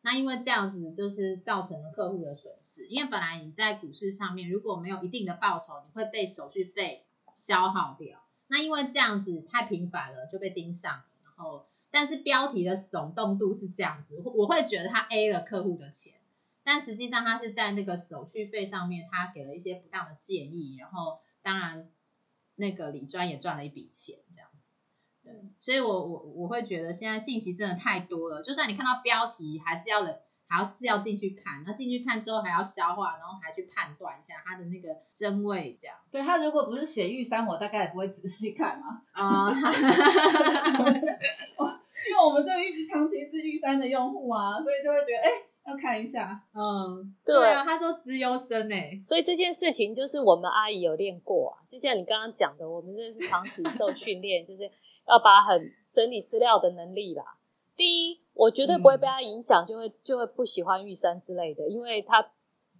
[0.08, 2.88] 那因为这样子，就是造成了客户的损失。
[2.88, 7.04] 因为本来你在股市上面如果没有一定的报酬，你会被手续费
[7.36, 8.24] 消耗掉。
[8.48, 11.04] 那因为这样子太频繁了，就被盯上了。
[11.26, 16.14] 然后，但是标题的耸动度是这样子，我会觉得他 A 了客户的钱，
[16.64, 21.92] 但实际上他是在那个手续费上面，他给了一些不当的建议，然后当然
[22.56, 24.50] 那个李专也赚了一笔钱，这样。
[25.28, 35.98] 对，所以我我我会觉得现在信息真的太多了，就算你看到标题，还是要冷，还要是要进去看，那进去看之后还要消化，然后还去判断一下它的那个真伪，这样。
[36.10, 39.52] 对他如果不是写玉山，我大概也不会仔细看嘛，啊、
[42.10, 45.30] 因为我们就一直长期是玉山的用户啊，所以就会觉得哎、
[45.66, 46.42] 要看一下。
[46.54, 54.72] 嗯，对对啊，他说资优生哎、所以这件事情就是我们阿姨有练过啊，就像你刚刚讲的，我们这是长期受训练，就是
[55.08, 57.24] 要把很整理资料的能力啦。
[57.76, 62.32] 第一，我绝对不会被他影响，就会就会不喜欢玉山之类的，因为它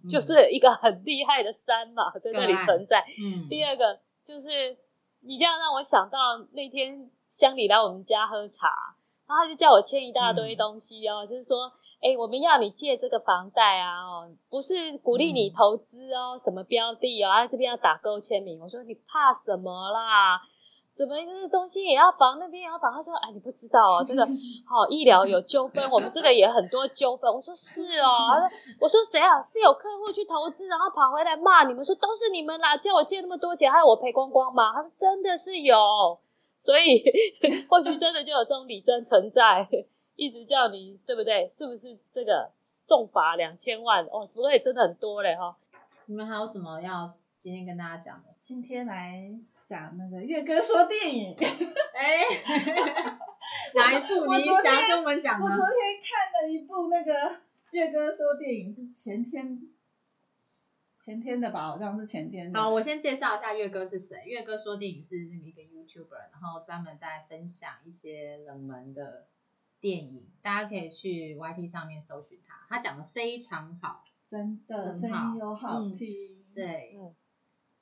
[0.08, 3.04] 就是一个很厉害的山嘛，在那里存在。
[3.22, 4.76] 嗯，第二个就是
[5.20, 8.68] 你这样让我想到那天乡里来我们家喝茶，
[9.28, 18.60] 然后他就叫我签一大堆东西哦，就是说，哎，我们要你借这个房贷啊，哦，不是鼓励你投资哦，什么标的哦，啊这边要打勾签名。
[18.60, 20.40] 我说你怕什么啦？
[20.98, 22.92] 怎么这个东西也要防，那边也要防？
[22.92, 24.26] 他说：“哎，你不知道哦， 这个
[24.66, 28.48] 好、医疗有纠纷，我们这个也很多纠纷。”我说：“是哦。”他说
[28.82, 29.40] ：“我说谁啊？
[29.40, 36.18] 是有客户去投资，然后跑回来骂你们说都是你们啦，叫我借那么多钱，害我赔光光吗？”他说：“真的是有，
[36.58, 37.04] 所以
[37.70, 39.68] 或许真的就有这种理真存在，
[40.16, 41.52] 一直叫你对不对？
[41.56, 42.50] 是不是这个
[42.88, 44.04] 重罚两千万？
[44.06, 45.56] 哦，不对，真的很多嘞哈、
[46.06, 48.34] 你们还有什么要今天跟大家讲的？
[48.40, 49.30] 今天来
[49.68, 51.36] 讲那个月哥说电影，
[51.94, 52.24] 哎、
[53.76, 55.56] 哪一部你想要跟我们讲我昨？
[55.56, 57.12] 天看了一部那个
[57.72, 59.60] 月哥说电影，是前天
[60.96, 62.58] 前天的吧，好像是前天的。
[62.58, 64.24] 好，我先介绍一下月哥是谁。
[64.24, 69.26] 月哥说电影是那个一个 YouTuber，然后专门在分享一些冷门的
[69.80, 74.02] 电影，大家可以去 YT 上面搜寻他，他讲的非常好。
[74.24, 77.14] 真的很声好音又好嗯听，，对，嗯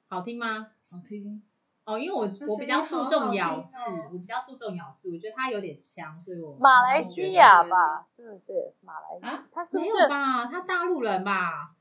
[0.09, 0.73] 好听吗？
[0.91, 1.41] 好听。
[1.87, 3.77] 哦，因为我我比较注重咬字
[4.13, 9.47] 我比较注重咬字，我觉得他有点腔，所以我马来西亚吧，是不是马来西亚？
[9.53, 10.47] 他是不是有吧？
[10.47, 11.77] 他大陆人吧？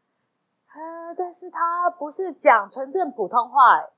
[0.67, 3.93] 呃，但是他不是讲纯正普通话、欸，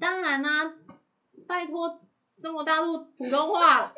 [0.00, 0.72] 当然啦、
[1.46, 2.00] 拜托，
[2.40, 3.92] 中国大陆普通话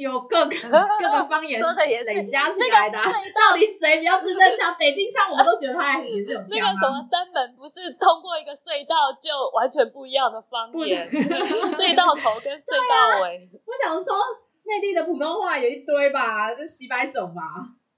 [0.00, 0.56] 有各个
[0.98, 4.74] 各个方言说的也是累加起来的到底谁比较字正腔？
[4.78, 7.04] 北京腔我们都觉得他也是有那个什么啊。
[7.10, 11.04] 三门不是通过一个隧道就完全不一样的方言，
[11.76, 14.16] 隧道头跟隧道尾，我想说，
[14.64, 17.42] 内地的普通话有一堆吧，就几百种吧，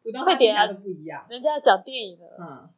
[0.03, 1.25] 普通话快点啊听起来都不一样。
[1.31, 2.71] 人家讲电影了，嗯，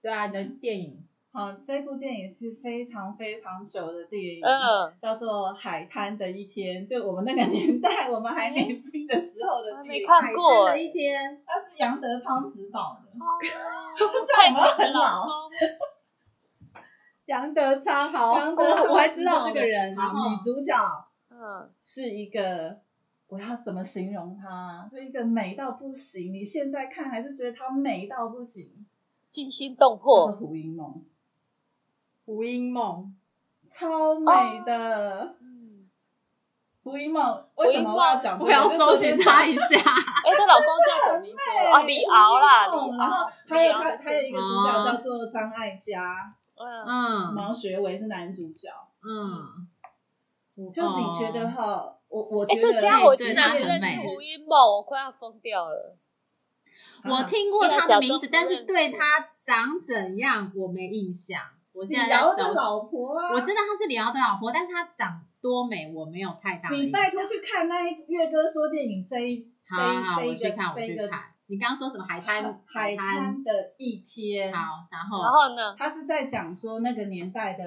[0.00, 10.02] 对啊，讲电影好，这部电影是非常非常久的电影，嗯，叫做《海滩的一天》，就我们那个年代，我们还年轻的时候的还电影。
[10.02, 13.38] 没看过海滩的一天，它是杨德昌执导的，哦，
[14.26, 15.24] 这样我们太很老。
[15.24, 15.32] 公，
[17.26, 20.74] 杨德昌好，杨德昌我我还知道这个人，然好，后女主角
[21.30, 22.80] 嗯，是一个，
[23.28, 24.88] 我要怎么形容她？
[24.90, 28.84] 就一个美到不行，你现在看还是觉得她美到不行。
[29.30, 31.04] 惊心动魄，胡因梦，
[32.30, 33.12] 胡因梦，
[33.66, 35.34] 超美的。
[35.40, 35.90] 嗯，
[36.84, 38.46] 胡因梦，为什么我要讲这个？
[38.46, 39.80] 我要搜寻他一下。
[40.22, 41.40] 哎，她老公叫什么名字？
[41.72, 48.68] 啊， 李敖啦，李然后敖，还有他，还有一个主角哦叫做张艾嘉，嗯，嗯毛学伟是男主角。
[49.02, 49.66] 嗯，
[50.72, 55.96] 就你觉得哦哈，我我哎，觉得这家伙对竟然不认识她很美胡因梦，我快要疯掉了。
[57.02, 61.40] 我听过他的名字，但是对他长怎样我没印象。
[61.72, 67.24] 我现在在李瑶的搜，老婆啊，我知道她是李敖的老婆，但是她长多美我没有太大你拜托。
[67.24, 71.24] 去看那一月哥说电影这一好好好，这一这一我去看，我个这一个去看。
[71.46, 72.62] 你刚刚说什么海滩？
[72.64, 75.74] 海滩的一天，好，然后然后呢？
[75.76, 77.64] 他是在讲说那个年代的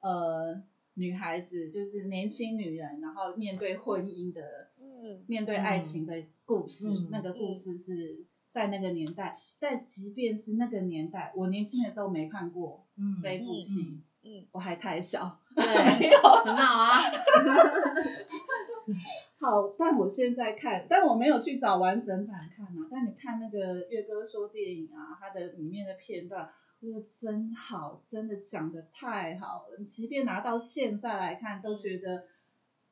[0.00, 0.60] 呃
[0.94, 4.42] 女孩子，就是年轻女人，然后面对婚姻的
[4.78, 6.12] 嗯，面对爱情的
[6.44, 15.40] 故事，嗯那个故事是在那个年代，但即便是那个年代，我年轻的时候没看过嗯这一部戏，嗯，我还太小。
[15.56, 15.64] 对，
[16.44, 17.00] 很好啊。
[19.40, 22.86] 好，但我现在看，但我没有去找完整版看啊。
[22.90, 26.46] 但你看那个月哥说电影啊，它的里面的片段，
[26.80, 29.78] 我觉得真好，真的讲的太好了。
[29.78, 32.26] 你即便拿到现在来看，都觉得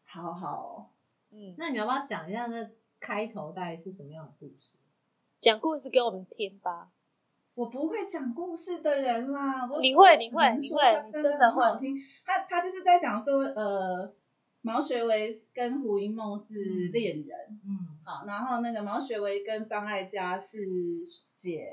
[0.04, 0.88] 好好哦。
[1.32, 4.78] 嗯，那你要不要讲一下那开头大概是什么样的故事？
[5.42, 6.92] 讲故事给我们听吧。
[7.54, 11.60] 我不会讲故事的人啦，我你会你会你说会真真的会。
[11.60, 11.96] 很好听。
[12.24, 14.14] 他他就是在讲说，呃，
[14.60, 16.54] 毛学维跟胡因梦是
[16.92, 20.58] 恋人，嗯好，然后那个毛学维跟张艾嘉是
[21.34, 21.66] 姐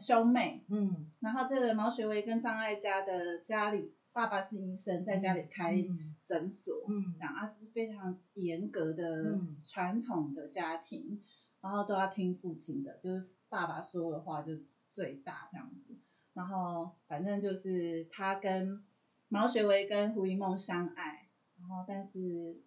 [0.00, 9.56] 兄妹，嗯，然后这个毛学维跟张艾嘉的家里，爸爸是医生，在家里开嗯诊所，嗯这样啊是非常严格的嗯。
[9.62, 11.22] 传统的家庭，
[11.64, 14.52] 然后都要听父亲的，就是爸爸说的话就
[14.90, 15.96] 最大这样子。
[16.34, 18.84] 然后反正就是他跟
[19.28, 22.60] 毛学维跟胡一梦相爱，然后但是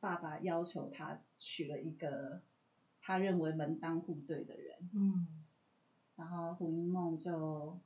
[0.00, 2.42] 爸爸要求他娶了一个
[3.00, 5.44] 他认为门当户对的人，嗯
[6.16, 7.78] 然后胡一梦就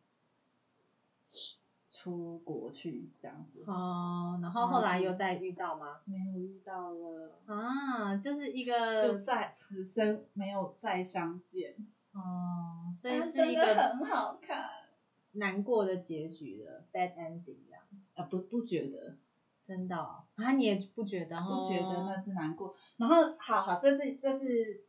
[1.99, 3.65] 出国去这样子。
[3.67, 5.99] 哦，然后后来又再遇到吗？
[6.05, 11.75] 没有遇到了，啊，就是一个就在此生没有再相见。
[12.13, 14.65] 哦，所以是一个很好看
[15.33, 17.83] 难过的结局的 bad ending 这样。
[18.15, 18.25] 啊！
[18.31, 19.17] 不不觉得，
[19.67, 21.37] 真的哦啊，你也不觉得？
[21.41, 22.77] 不觉得那哦是难过。
[22.97, 24.85] 然后，好好，这是这是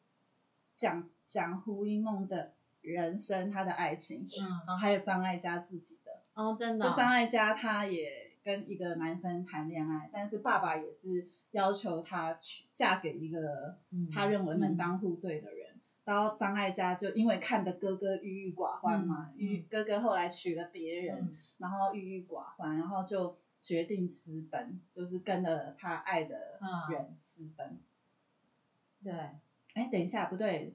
[0.75, 5.98] 讲讲胡一梦的人生，他的爱情，嗯然后还有张艾嘉自己的。
[6.39, 6.89] 哦，真的哦。
[6.89, 15.67] 就张艾嘉，她也跟一个男生谈恋爱，但是爸爸也是要求她娶嫁给一个嗯他认为门当户对的人。
[16.05, 21.37] 然后张艾嘉就因为看的哥哥郁郁寡欢嘛，嗯郁、哥哥后来娶了别人，嗯。
[21.57, 26.93] 然后郁郁寡欢，然后就决定私奔，就是跟了他爱的嗯。
[26.93, 27.77] 人私奔。
[29.03, 29.13] 对，
[29.75, 30.73] 哎、等一下，不对，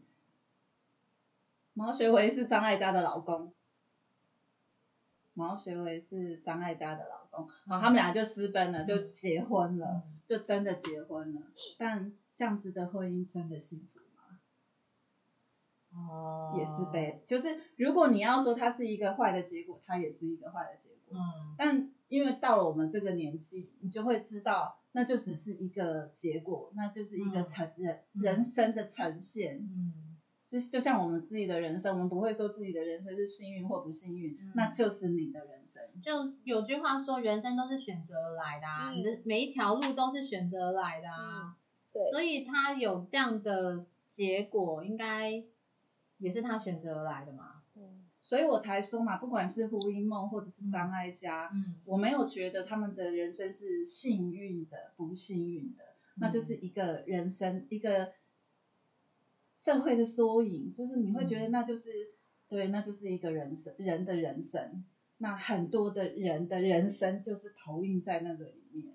[1.72, 3.52] 毛学维是张艾嘉的老公，
[5.34, 11.42] 毛学伟是张艾嘉的老公，好，他们俩就私奔了，就结婚了，嗯就真的结婚了。
[11.76, 14.38] 但这样子的婚姻真的幸福吗？
[15.92, 21.18] 哦，也是悲，就是如果你要说它是一个坏的结果，它也是一个坏的结果。
[21.18, 29.56] 嗯但因为到了我们这个年纪，你就会知道，那就只是一个结果，那就是一个嗯呈人、嗯人生的呈现。
[29.58, 29.92] 嗯
[30.54, 35.82] 就是就像我们自己的人生，我们不会说自己的人生是幸运或不幸运，嗯那就是你的人生。
[36.00, 41.56] 就有句话说，人生都是选择而来的啊，嗯你的每一条路都是选择而来的啊，
[41.92, 45.42] 对，所以他有这样的结果，应该
[46.18, 47.62] 也是他选择而来的嘛。
[47.74, 55.82] 嗯所以我才说嘛，不管是胡因梦或者是张艾嘉，嗯，我没有觉得他们的人生是幸运的、不幸运的，
[56.20, 58.12] 那就是一个人生一个
[59.56, 61.90] 社会的缩影，就是你会觉得那就是、
[62.48, 64.84] 对，那就是一个人生人的人生。
[65.18, 68.94] 那很多的人的人生就是投影在那个里面，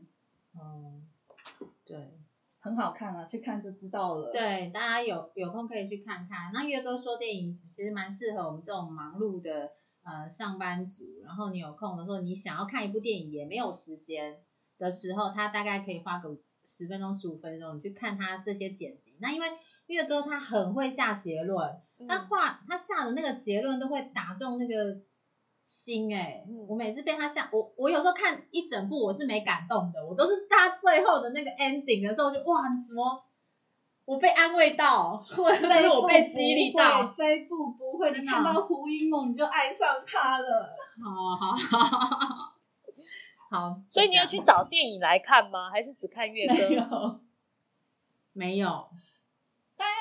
[0.54, 1.08] 嗯，
[1.86, 1.98] 对。
[2.62, 6.52] 很好看啊，去看就知道了。，对，大家有有空可以去看看。
[6.54, 9.72] 那月哥说电影其实蛮适合我们这种忙碌的
[10.04, 14.44] 呃上班族，然后你有空的时候，你想要看一部电影也没有时间
[14.78, 19.16] 的时候，他大概可以花个十分钟、十五分钟，你去看他这些剪辑。
[19.22, 19.48] 那因为
[19.94, 24.98] 月哥他很会下结论，他嗯画他下的那个结论都会打中那个
[25.64, 33.24] 心哎、嗯我每次被他下，我我有时候看一整部我是没感动的，我都是他最后的那个 ending 的时候就哇，怎么
[34.06, 40.76] 我被安慰到，或者是我被激励到，这一部不会，你看到胡因梦你就爱上他了。
[41.02, 42.56] 好好好
[43.52, 45.70] 好， 所以你有就这样去找电影来看吗？
[45.72, 46.74] 还是只看月没歌？
[46.74, 47.20] 有，
[48.34, 48.90] 没有？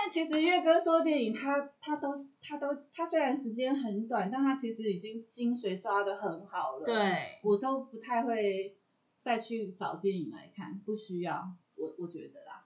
[0.09, 6.95] 但其实月哥说电影他他都他都他虽然时间很短，但他其实已经精髓抓的很好了。，对，
[7.43, 8.75] 我都不太会
[9.21, 12.65] 再去找电影来看，不需要，我我觉得啦。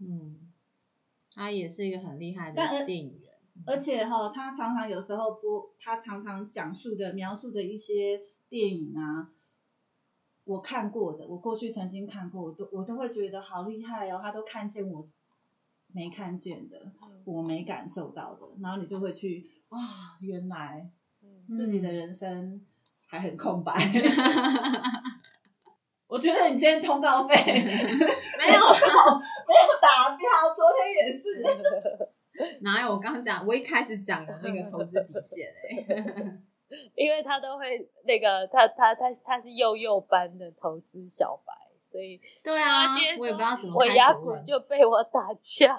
[0.00, 0.50] 嗯，
[1.32, 3.30] 他也是一个很厉害的电影人，
[3.64, 9.30] 而且哈，他常常有时候播，他常常讲述的描述的一些电影啊，
[10.42, 15.06] 我看过的，我过去曾经看过，我都我都会觉得好厉害哦，他都看见我
[15.94, 16.76] 没看见的，
[17.24, 19.78] 我没感受到的，然后你就会去哇，
[20.20, 20.90] 原来
[21.22, 21.54] 嗯。
[21.54, 22.60] 自己的人生
[23.06, 23.72] 还很空白。
[26.06, 27.64] 我觉得你今天通告费 没有。
[27.64, 28.54] 没有，
[29.46, 31.42] 没有达标，昨天也是。
[32.62, 36.40] 哪有我刚刚讲，我一开始讲的那个投资底线哎、
[36.96, 41.52] 因为他都会那个他他他他是幼幼班的投资小白，
[41.94, 45.70] 所以对啊我也不知道怎么我开始问，牙骨就被我打枪，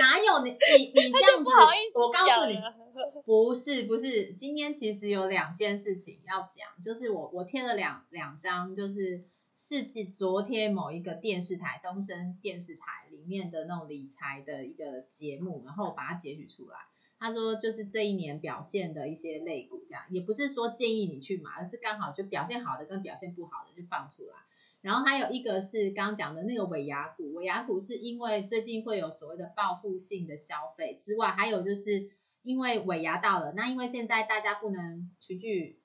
[0.00, 2.58] 哪有你你你这样子，不好意思我告诉你，
[3.24, 9.22] 不是不是，今天其实有两件事情要讲，就是我我贴了两两张，就是
[9.54, 16.78] 是指昨天某一个电视台东升电视台里面的那种理财的一个节目，然后我把它截取出来。
[17.26, 24.34] 他说就是这一年表现的一些类股，这样也不是说建议你去买，而是刚好就表现好的跟表现不好的就放出来。
[24.82, 32.08] 然后还有一个是刚刚讲的那个尾牙股，尾牙股是因为最近会有所谓的报复性的消费之外，还有就是
[32.42, 35.80] 因为尾牙到了，那因为现在大家不能群聚，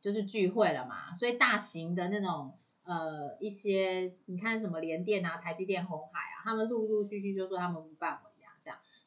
[0.00, 8.29] 就是聚会了嘛，所以大型的那种呃一些，你看什么联电啊、台积电、红海啊，他们陆陆续续就说他们不办尾，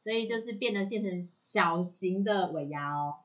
[0.03, 3.15] 所以就是变得变成小型的尾牙哦。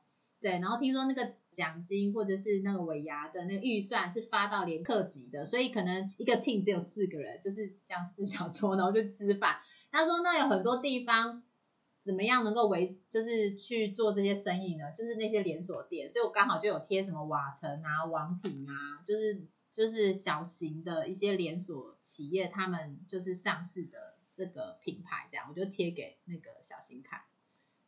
[0.41, 9.57] 对，然后听说那个奖金或者是那个尾牙的那个预算是发到连客级的，所以可能一个 team 只有四个人，就是这样四小桌，然后就吃饭。
[9.91, 11.43] 他说那有很多地方
[12.05, 14.85] 怎么样能够维，就是去做这些生意呢？
[14.97, 24.08] 就是那些连锁店，所以我刚好就有贴什么瓦城啊、王品啊，就是就是小型的一些连锁企业，他们就是上市的
[24.39, 27.21] 这个品牌，这样我就贴给那个小新看。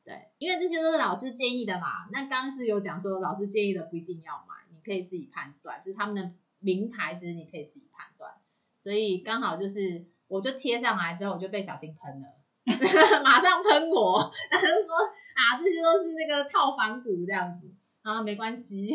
[0.03, 2.09] 对，因为这些都是老师建议的嘛。
[2.11, 8.32] 那刚刚是有讲说，老师建议的不一定要买，你可以自己判断，就是他们的名牌子你可以自己判断。
[8.80, 12.26] 所以刚好就是，我就贴上来之后，我就被小新喷了，
[13.22, 14.96] 马上喷我，他就说
[15.36, 17.72] 啊，这些都是那个套房股这样子
[18.03, 18.92] 啊，没关系，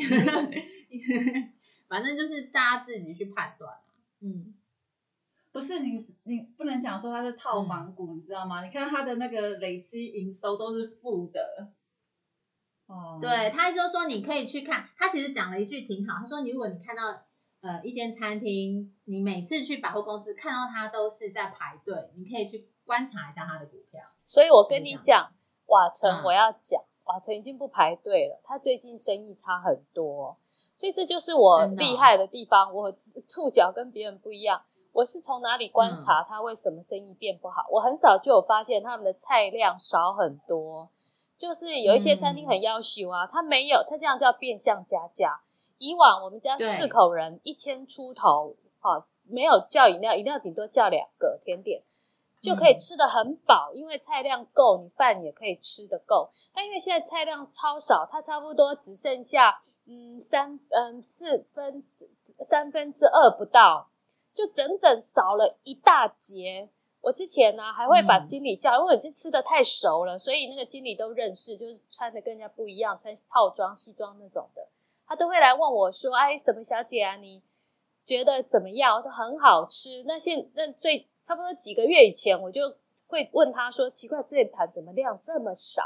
[1.88, 3.74] 反正就是大家自己去判断
[4.20, 4.54] 嗯。
[5.56, 8.62] 不是你，你不能讲说它是套房股，你知道吗？
[8.62, 11.72] 你看它的那个累积营收都是负的。
[12.88, 17.04] 哦，对他就是说你可以去看，他其实讲了一句挺好，他说你如果你看到
[17.62, 24.02] 呃一间餐厅，你每次去百货公司看到它都是在排队，你可以去观察一下它的股票。
[24.28, 25.32] 所以我跟你讲，
[25.68, 30.38] 瓦城我要讲，瓦城已经不排队了，他最近生意差很多，
[30.76, 32.92] 所以这就是我厉害的地方，我
[33.26, 34.64] 触角跟别人不一样。
[34.96, 37.66] 我是从哪里观察他为什么生意变不好？
[37.70, 40.90] 我很早就有发现他们的菜量少很多，
[41.38, 45.42] 就是有一些餐厅很要求啊，他没有，他这样叫变相加价。
[45.80, 51.84] 以往我们家四口人一千出头，哈，没有叫饮料，饮料顶多叫两个甜点，
[52.42, 56.30] 就可以吃的很饱，因为菜量够，你饭也可以吃得够。
[56.54, 61.84] 但因为现在菜量超少，它差不多只剩下嗯三嗯四分
[62.40, 63.90] 三分之二不到。
[64.36, 66.70] 就整整少了一大截。
[67.02, 74.68] 我之前呢还会把经理叫，因为已经吃的太熟了，所以那个经理都认识，就是穿的跟人家不一样，穿套装西装那种的，
[75.06, 77.16] 他都会来问我说：“哎，什么小姐啊？
[77.16, 77.44] 你
[78.04, 80.04] 觉得怎么样？”我说很好吃。
[80.08, 82.76] 那现那最差不多几个月以前，我就
[83.06, 85.84] 会问他说：“奇怪，这盘怎么量这么少？”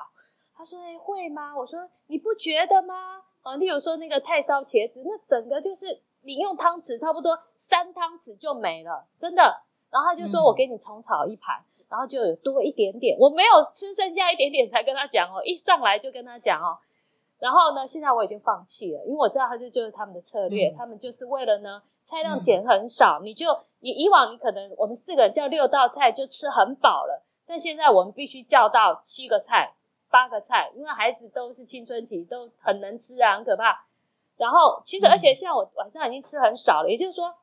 [0.55, 6.01] 他说：“哎，会吗？”我说：“你不觉得吗？”啊，例如说那个太烧茄子，那整个就是。
[6.21, 9.61] 你用汤匙差不多三汤匙就没了，真的。
[9.91, 16.77] 然后他就说：“我给你重炒一盘，然后就有多一点点。”我没有吃剩下一点点才跟他讲哦，一上来就跟他讲哦。
[17.39, 23.47] 然后呢，现在我已经放弃了，因为我知道他这就是他们的策略，他们就是为了呢菜量减很少，你就
[23.79, 29.73] 你以往你可能我们四个人叫六道菜就吃很饱了，但现在我们必须叫到七个菜、
[30.11, 33.85] 八个菜，因为孩子都是青春期，都很能吃啊，很可怕。
[34.39, 37.35] 然后其实，而且现在我晚上已经吃很少了，也就是说，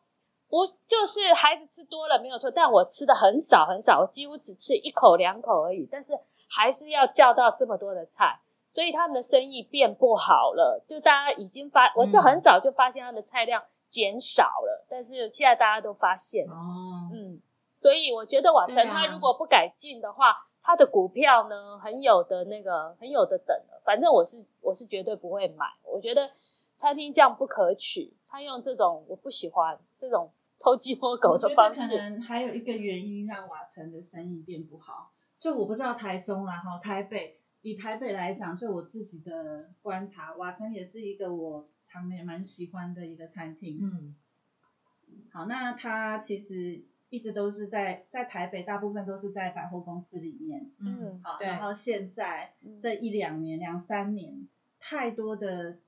[0.49, 6.19] 不就是孩子吃多了没有错，但我吃的很少很少，我几乎只吃一口两口而已，但是
[6.49, 8.41] 还是要叫到这么多的菜，
[8.71, 10.83] 所以他们的生意变不好了。
[10.89, 17.43] 就大家已经发，我是很早就发现他们的菜量减少了，但是现在大家都发现哦，嗯，
[17.75, 26.31] 所以我觉得瓦城他如果不改进的话，他的股票呢很有的那个很有的等了，反正我是我是绝对不会买，我觉得。
[26.77, 31.97] 餐厅这样不可取，他用这种我不喜欢这种偷鸡摸狗的方式。
[31.97, 43.79] 可能还有一个原因让瓦城的生意变不好，就我不知道台中啦哈，台北以台北来讲，就我自己的观察，瓦城也是一个我常年蛮喜欢的一个餐厅。
[43.81, 44.15] 嗯，
[45.33, 50.71] 好，那它其实一直都是在在台北，大部分都是在百货公司里面。
[50.79, 54.47] 嗯，好，然后现在这一两年、两三年，
[54.79, 55.79] 太多的。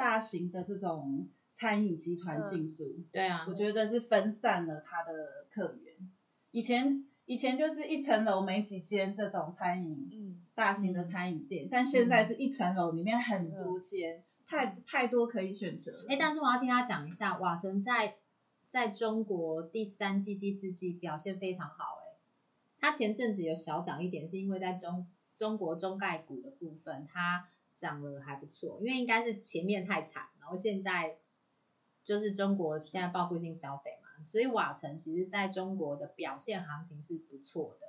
[0.00, 5.12] 大型的这种餐饮集团进驻，对啊，我觉得是分散了他的
[5.50, 5.94] 客源。
[6.52, 16.06] 以前以前就是一层楼没几间这种餐饮，嗯，大型的餐饮店，但现在是一层楼里面很多间，太太多可以选择。
[16.08, 18.16] 哎，但是我要听他讲一下，瓦城在
[18.68, 21.98] 在中国第三季、第四季表现非常好。
[22.00, 22.16] 哎，
[22.78, 27.50] 他前阵子有小涨一点，是因为在中中国中概股的部分，它。
[27.80, 31.16] 涨了还不错，因为应该是前面太惨，然后现在
[32.04, 37.86] 就是中国现在报复性消费嘛，所以瓦城其实在中国的表现行情是不错的。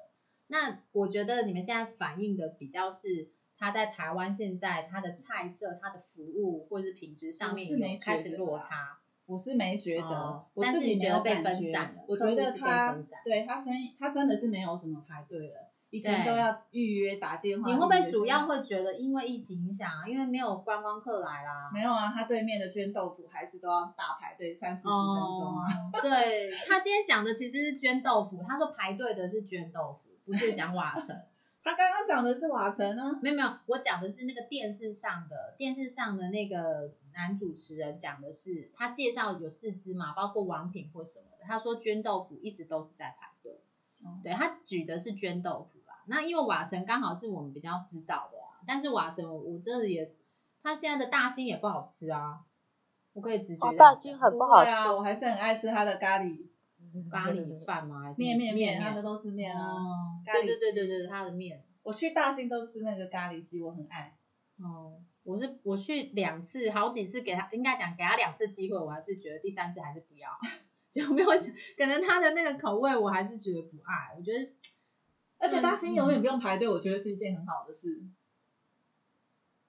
[0.48, 9.00] 那我觉得你们现在反映的比较是它在台湾现在它的菜色、它的服务或者是品质上面有开始落差。
[9.28, 17.70] 我是没觉得，哦我但是自己没有你觉得被分散了我觉得他对他生意，他真的是没有什么排队了，以前都要预约打电话。
[17.70, 20.08] 你会不会主要会觉得因为疫情影响啊？
[20.08, 21.70] 因为没有观光客来啦。
[21.72, 22.12] 没有啊？
[22.12, 25.68] 他对面的捐豆腐还是都要大排队三四十分钟啊。
[25.68, 31.16] 哦， 对他今天讲的其实是捐豆腐，他说排队的是捐豆腐，不是讲瓦城。
[31.64, 41.46] 他刚刚讲的是瓦城啊，没有没有，我讲的是那个电视上的电视上的那个男主持人讲的是，他介绍有四只嘛，包括王品或什么的。
[41.46, 43.62] 他说捐豆腐一直都是在排队，
[44.04, 45.81] 哦对他举的是捐豆腐啦。
[46.12, 50.14] 那因为瓦城刚好是我们比较知道的啊，但是瓦城我我真的也，
[50.62, 52.42] 他现在的大兴也不好吃啊，
[53.14, 56.38] 我可以直觉大兴很不好吃我还是很爱吃他的咖喱
[57.10, 58.02] 咖喱饭吗？
[58.04, 59.66] 还是面面面面，他的都是面啊。
[59.66, 61.64] 哦，咖喱对对对鸡对对，他的面。
[61.84, 64.18] 我去大兴都吃那个咖喱鸡，我很爱。
[64.60, 70.30] 哦，我是我去两次，好几次给他，应该讲给他两次机会，我还是觉得第三次还是不要，
[70.92, 74.52] 就没有想，可能他的那个口味我还是觉得不爱，我觉得
[75.42, 78.02] 而且大兴永远不用排队，我觉得是一件很好的事。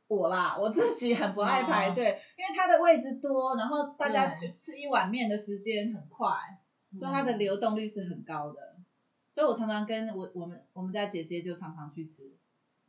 [0.06, 6.28] 我啦，我自己很不爱排队，因为它的位置多，然后大家去吃一碗面的时间很快，
[6.98, 8.76] 所以它的流动率是很高的。
[9.32, 12.30] 所以我常常跟我我们我们家姐姐就常常去吃，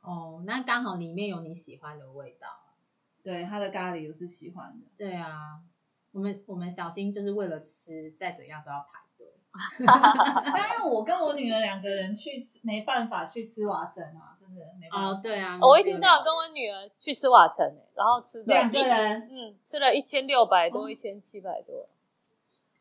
[0.02, 2.48] 哦，那刚好里面有你喜欢的味道。
[3.24, 4.86] 对它的咖喱我是喜欢的。
[4.98, 5.62] 对啊，
[6.12, 9.03] 我们我们小新就是为了吃，再怎样都要排队。
[9.86, 15.08] 但因为我跟我女儿两个人去吃，没办法去吃瓦城啊，真的没办法。
[15.10, 21.88] 哦，对啊，我一天只有两个到晚跟我女儿去吃瓦城、欸，然后吃的两个人嗯，吃了一千六百多，哦一千七百多。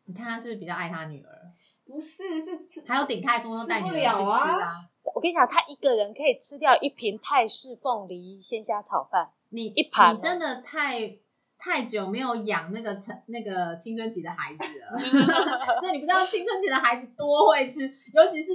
[0.06, 1.52] 你看他是不是比较爱他女儿，
[1.86, 4.88] 不是是吃，还有鼎泰丰都带女儿去吃吃不了啊啊。
[5.14, 9.30] 我跟你讲，他一个人可以吃掉一瓶泰式凤梨鲜虾炒饭。
[9.50, 11.18] 你一盘你真的太
[11.64, 14.98] 太久没有养那个成那个青春期的孩子了，
[15.78, 17.82] 所以你不知道青春期的孩子多会吃，
[18.12, 18.50] 尤其是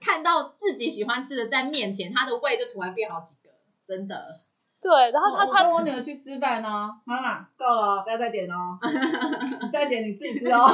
[0.00, 3.50] 看到自己喜欢吃的在面前，他的胃就突然变好几个，
[3.84, 4.24] 真的。
[4.80, 8.78] 对，然后她我她跟我女儿去吃饭哦，妈妈够了哦，不要再点哦，
[9.60, 10.68] 你再点你自己吃哦。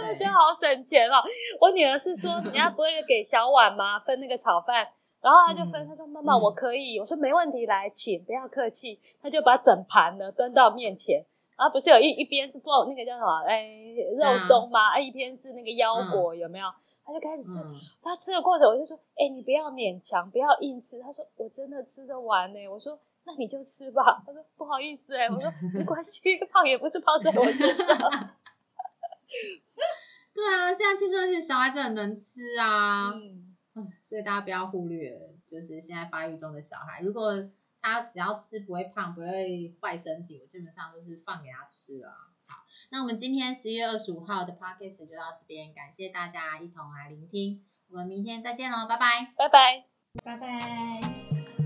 [0.00, 1.22] 对觉得好省钱哦。
[1.60, 4.00] 我女儿是说，人家不会给小碗吗？
[4.00, 4.88] 分那个炒饭，
[5.20, 8.98] 然后他就分，嗯她说妈妈嗯我可以，我说没问题，来请，不要客气。
[9.22, 11.24] 他就把整盘呢端到面前，
[11.56, 14.90] 然后不是有一一边是放那个叫什么，哎，肉松吗？
[14.90, 16.66] 哎，一边是那个腰果，有没有？
[17.04, 17.60] 他就开始吃，
[18.02, 21.00] 他，吃的过程我就说，哎，你不要勉强，不要硬吃。
[21.00, 22.68] 他说我真的吃得完呢。
[22.68, 22.98] 我说。
[23.22, 24.22] 那你就吃吧。
[24.26, 27.96] 他说不好意思哎、我说 没关系，胖也不是胖在我身上。
[30.34, 35.16] 对啊，现在青春期小孩子很能吃啊，嗯，嗯，所以大家不要忽略，
[35.46, 37.50] 就是现在发育中的小孩，如果
[37.80, 42.12] 他只要吃不会胖，不会坏身体，我基本上都是放给他吃啊。
[42.46, 49.32] 好，那我们今天十一月二十五号的 podcast 就到这边，感谢大家一同来聆听，我们明天再见喽，拜拜。
[49.36, 49.84] 拜拜。
[50.24, 51.59] 拜拜。